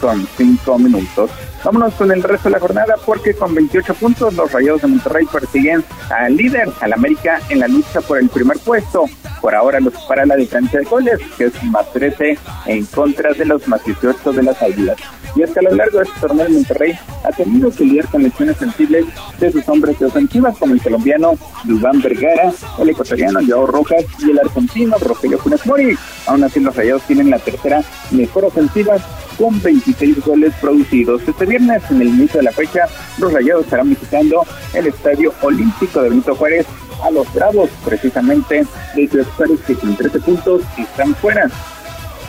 [0.00, 1.30] con cinco minutos.
[1.64, 5.26] Vámonos con el resto de la jornada porque con 28 puntos los Rayados de Monterrey
[5.26, 9.06] persiguen al líder, al América, en la lucha por el primer puesto.
[9.40, 13.44] Por ahora los para la distancia de goles, que es más 13 en contra de
[13.44, 14.96] los más 18 de las Águilas.
[15.36, 18.08] Y es que a lo largo de este torneo de Monterrey ha tenido que lidiar
[18.08, 19.06] con lesiones sensibles
[19.38, 24.30] de sus hombres de ofensivas como el colombiano Dubán Vergara, el ecuatoriano Joao Rojas y
[24.30, 25.96] el argentino Rogelio Funes Mori.
[26.26, 28.96] Aún así los Rayados tienen la tercera mejor ofensiva
[29.38, 31.22] con 26 goles producidos.
[31.26, 32.86] Este viernes, en el inicio de la fecha,
[33.18, 36.66] los Rayados estarán visitando el Estadio Olímpico de Benito Juárez
[37.04, 41.48] a los Bravos, precisamente de los Juárez que con 13 puntos están fuera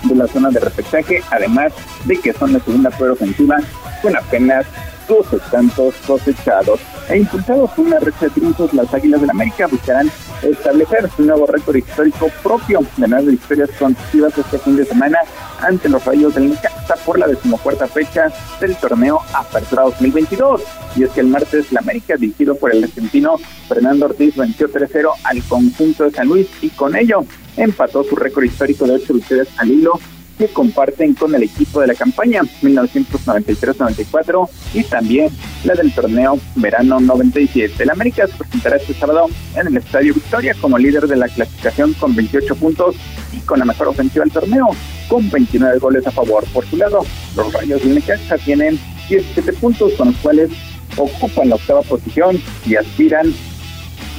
[0.03, 1.73] de la zona de repechaje, además
[2.05, 3.57] de que son la segunda fuera ofensiva
[4.01, 4.65] con apenas
[5.07, 6.79] 12 tantos cosechados.
[7.09, 10.11] E impulsados una red de triunfos, las Águilas del América buscarán
[10.43, 15.19] establecer su nuevo récord histórico propio de nueve victorias consecutivas este fin de semana
[15.61, 20.61] ante los Rayos del Necaxa por la decimocuarta fecha del torneo Apertura 2022.
[20.95, 23.37] Y es que el martes la América, dirigido por el argentino
[23.67, 27.25] Fernando Ortiz, venció 3-0 al conjunto de San Luis y con ello
[27.57, 29.99] empató su récord histórico de ocho victorias al hilo
[30.39, 35.29] que comparten con el equipo de la campaña 1993-94 y también
[35.65, 37.83] la del torneo verano 97.
[37.83, 41.93] El América se presentará este sábado en el Estadio Victoria como líder de la clasificación
[41.93, 42.95] con 28 puntos
[43.33, 44.69] y con la mejor ofensiva del torneo,
[45.09, 46.45] con 29 goles a favor.
[46.53, 47.01] Por su lado,
[47.35, 48.79] los Rayos de Necaxa tienen
[49.09, 50.51] 17 puntos con los cuales
[50.95, 53.33] ocupan la octava posición y aspiran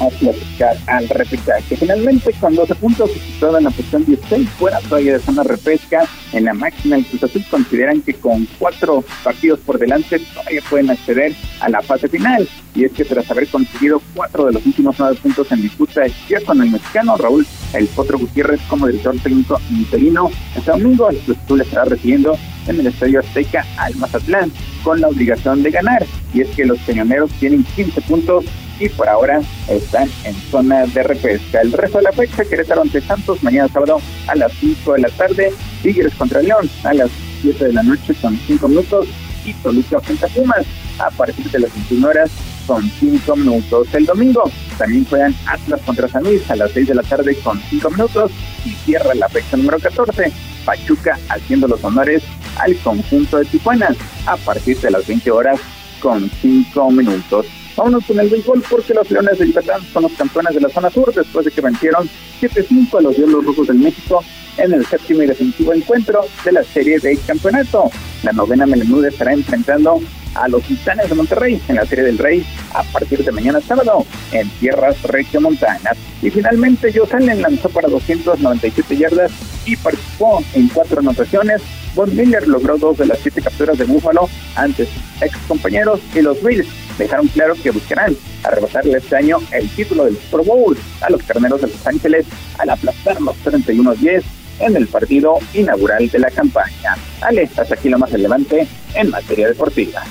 [0.01, 1.61] a clasificar al repesca.
[1.69, 6.09] finalmente con 12 puntos se situaban en la posición 16 fuera todavía de zona repesca
[6.33, 10.91] en la máxima el Cruz Azul consideran que con cuatro partidos por delante todavía pueden
[10.91, 14.97] acceder a la fase final y es que tras haber conseguido cuatro de los últimos
[14.99, 19.61] nueve puntos en disputa ya con el mexicano Raúl El Potro Gutiérrez como director técnico
[19.71, 24.53] interino este domingo el Cruz Azul estará recibiendo en el Estadio Azteca al Mazatlán
[24.83, 28.45] con la obligación de ganar y es que los peñoneros tienen 15 puntos
[28.79, 31.61] y por ahora están en zona de repesca.
[31.61, 35.09] El resto de la fecha, Querétaro ante Santos, mañana sábado a las 5 de la
[35.11, 35.53] tarde,
[35.83, 37.11] Tigres contra León a las
[37.43, 39.07] 7 de la noche con 5 minutos
[39.45, 40.67] y Toluca frente a Pumas
[40.99, 42.31] a partir de las 21 horas
[42.67, 43.89] con 5 minutos.
[43.93, 47.61] El domingo también juegan Atlas contra San Luis a las 6 de la tarde con
[47.69, 48.31] 5 minutos
[48.65, 50.33] y cierra la fecha número 14.
[50.65, 52.23] Pachuca haciendo los honores
[52.57, 53.95] al conjunto de Tijuana
[54.27, 55.61] a partir de las 20 horas
[56.01, 57.47] con 5 minutos.
[57.77, 60.91] Vámonos con el béisbol porque los Leones de Yucatán son los campeones de la zona
[60.91, 62.09] sur después de que vencieron
[62.41, 64.23] 7-5 a los Diablos Rojos del México
[64.57, 67.91] en el séptimo y definitivo encuentro de la serie de campeonato.
[68.23, 70.01] La novena Melenude estará enfrentando
[70.35, 74.05] a los Titanes de Monterrey en la Serie del Rey a partir de mañana sábado
[74.33, 75.97] en tierras regiomontanas.
[76.23, 79.33] Y finalmente Josalen lanzó para 297 yardas
[79.65, 81.63] y participó en cuatro anotaciones.
[81.95, 86.21] Von Miller logró dos de las siete capturas de Búfalo ante sus ex compañeros y
[86.23, 86.67] los Bills
[86.99, 91.61] dejaron claro que buscarán arrebatarle este año el título del Super Bowl a los carneros
[91.61, 92.27] de Los Ángeles
[92.59, 94.23] al aplastar los 31-10
[94.61, 96.97] en el partido inaugural de la campaña.
[97.23, 100.03] Ale, hasta aquí lo más relevante en materia deportiva.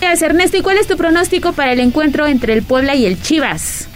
[0.00, 0.56] Gracias, Ernesto.
[0.56, 3.88] ¿Y cuál es tu pronóstico para el encuentro entre el Puebla y el Chivas?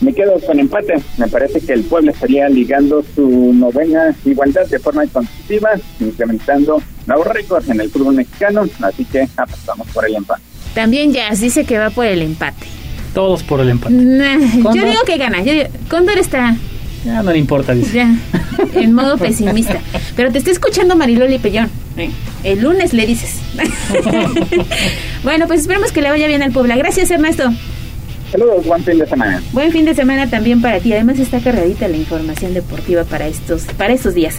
[0.00, 0.94] Me quedo con empate.
[1.16, 5.70] Me parece que el Puebla estaría ligando su novena igualdad de forma consecutiva,
[6.00, 8.64] incrementando nuevos récords en el fútbol mexicano.
[8.80, 10.42] Así que apostamos por el empate.
[10.74, 12.66] También Jazz dice que va por el empate.
[13.14, 13.94] Todos por el empate.
[13.94, 15.42] yo digo que gana.
[15.42, 15.52] Yo
[15.88, 16.56] Cóndor está
[17.04, 17.96] ya no le importa, dice.
[17.96, 18.16] Ya,
[18.74, 19.80] en modo pesimista.
[20.16, 21.70] Pero te está escuchando Mariloli Pellón.
[22.44, 23.40] El lunes le dices.
[25.22, 26.76] bueno, pues esperemos que le vaya bien al Puebla.
[26.76, 27.52] Gracias, Ernesto.
[28.30, 29.42] Saludos, buen fin de semana.
[29.52, 30.92] Buen fin de semana también para ti.
[30.92, 34.36] Además está cargadita la información deportiva para estos, para estos días.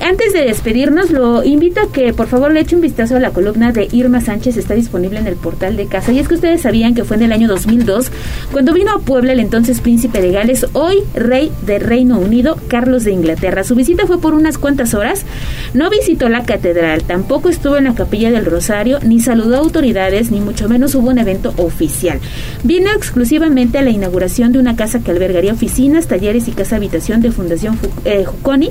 [0.00, 3.30] Antes de despedirnos, lo invito a que por favor le eche un vistazo a la
[3.30, 4.56] columna de Irma Sánchez.
[4.56, 6.10] Está disponible en el portal de casa.
[6.10, 8.10] Y es que ustedes sabían que fue en el año 2002
[8.50, 13.04] cuando vino a Puebla el entonces príncipe de Gales, hoy rey de Reino Unido, Carlos
[13.04, 13.62] de Inglaterra.
[13.62, 15.24] Su visita fue por unas cuantas horas.
[15.72, 20.32] No visitó la catedral, tampoco estuvo en la capilla del Rosario, ni saludó a autoridades,
[20.32, 22.18] ni mucho menos hubo un evento oficial.
[22.64, 27.20] Vino exclusivamente a la inauguración de una casa que albergaría oficinas, talleres y casa habitación
[27.20, 28.70] de Fundación eh, Juconi,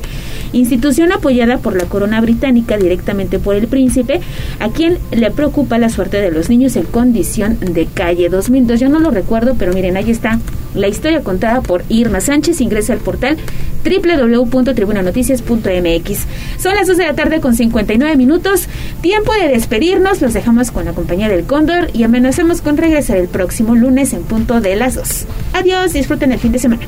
[0.53, 4.21] institución apoyada por la corona británica directamente por el príncipe,
[4.59, 8.79] a quien le preocupa la suerte de los niños en condición de calle 2002.
[8.79, 10.39] Yo no lo recuerdo, pero miren, ahí está
[10.74, 12.61] la historia contada por Irma Sánchez.
[12.61, 13.38] Ingresa al portal
[13.84, 16.26] www.tribunanoticias.mx.
[16.57, 18.67] Son las 2 de la tarde con 59 minutos.
[19.01, 20.22] Tiempo de despedirnos.
[20.22, 24.24] Los dejamos con la compañía del Cóndor y amenazamos con regresar el próximo lunes en
[24.24, 25.26] punto de las 2.
[25.53, 26.88] Adiós, disfruten el fin de semana.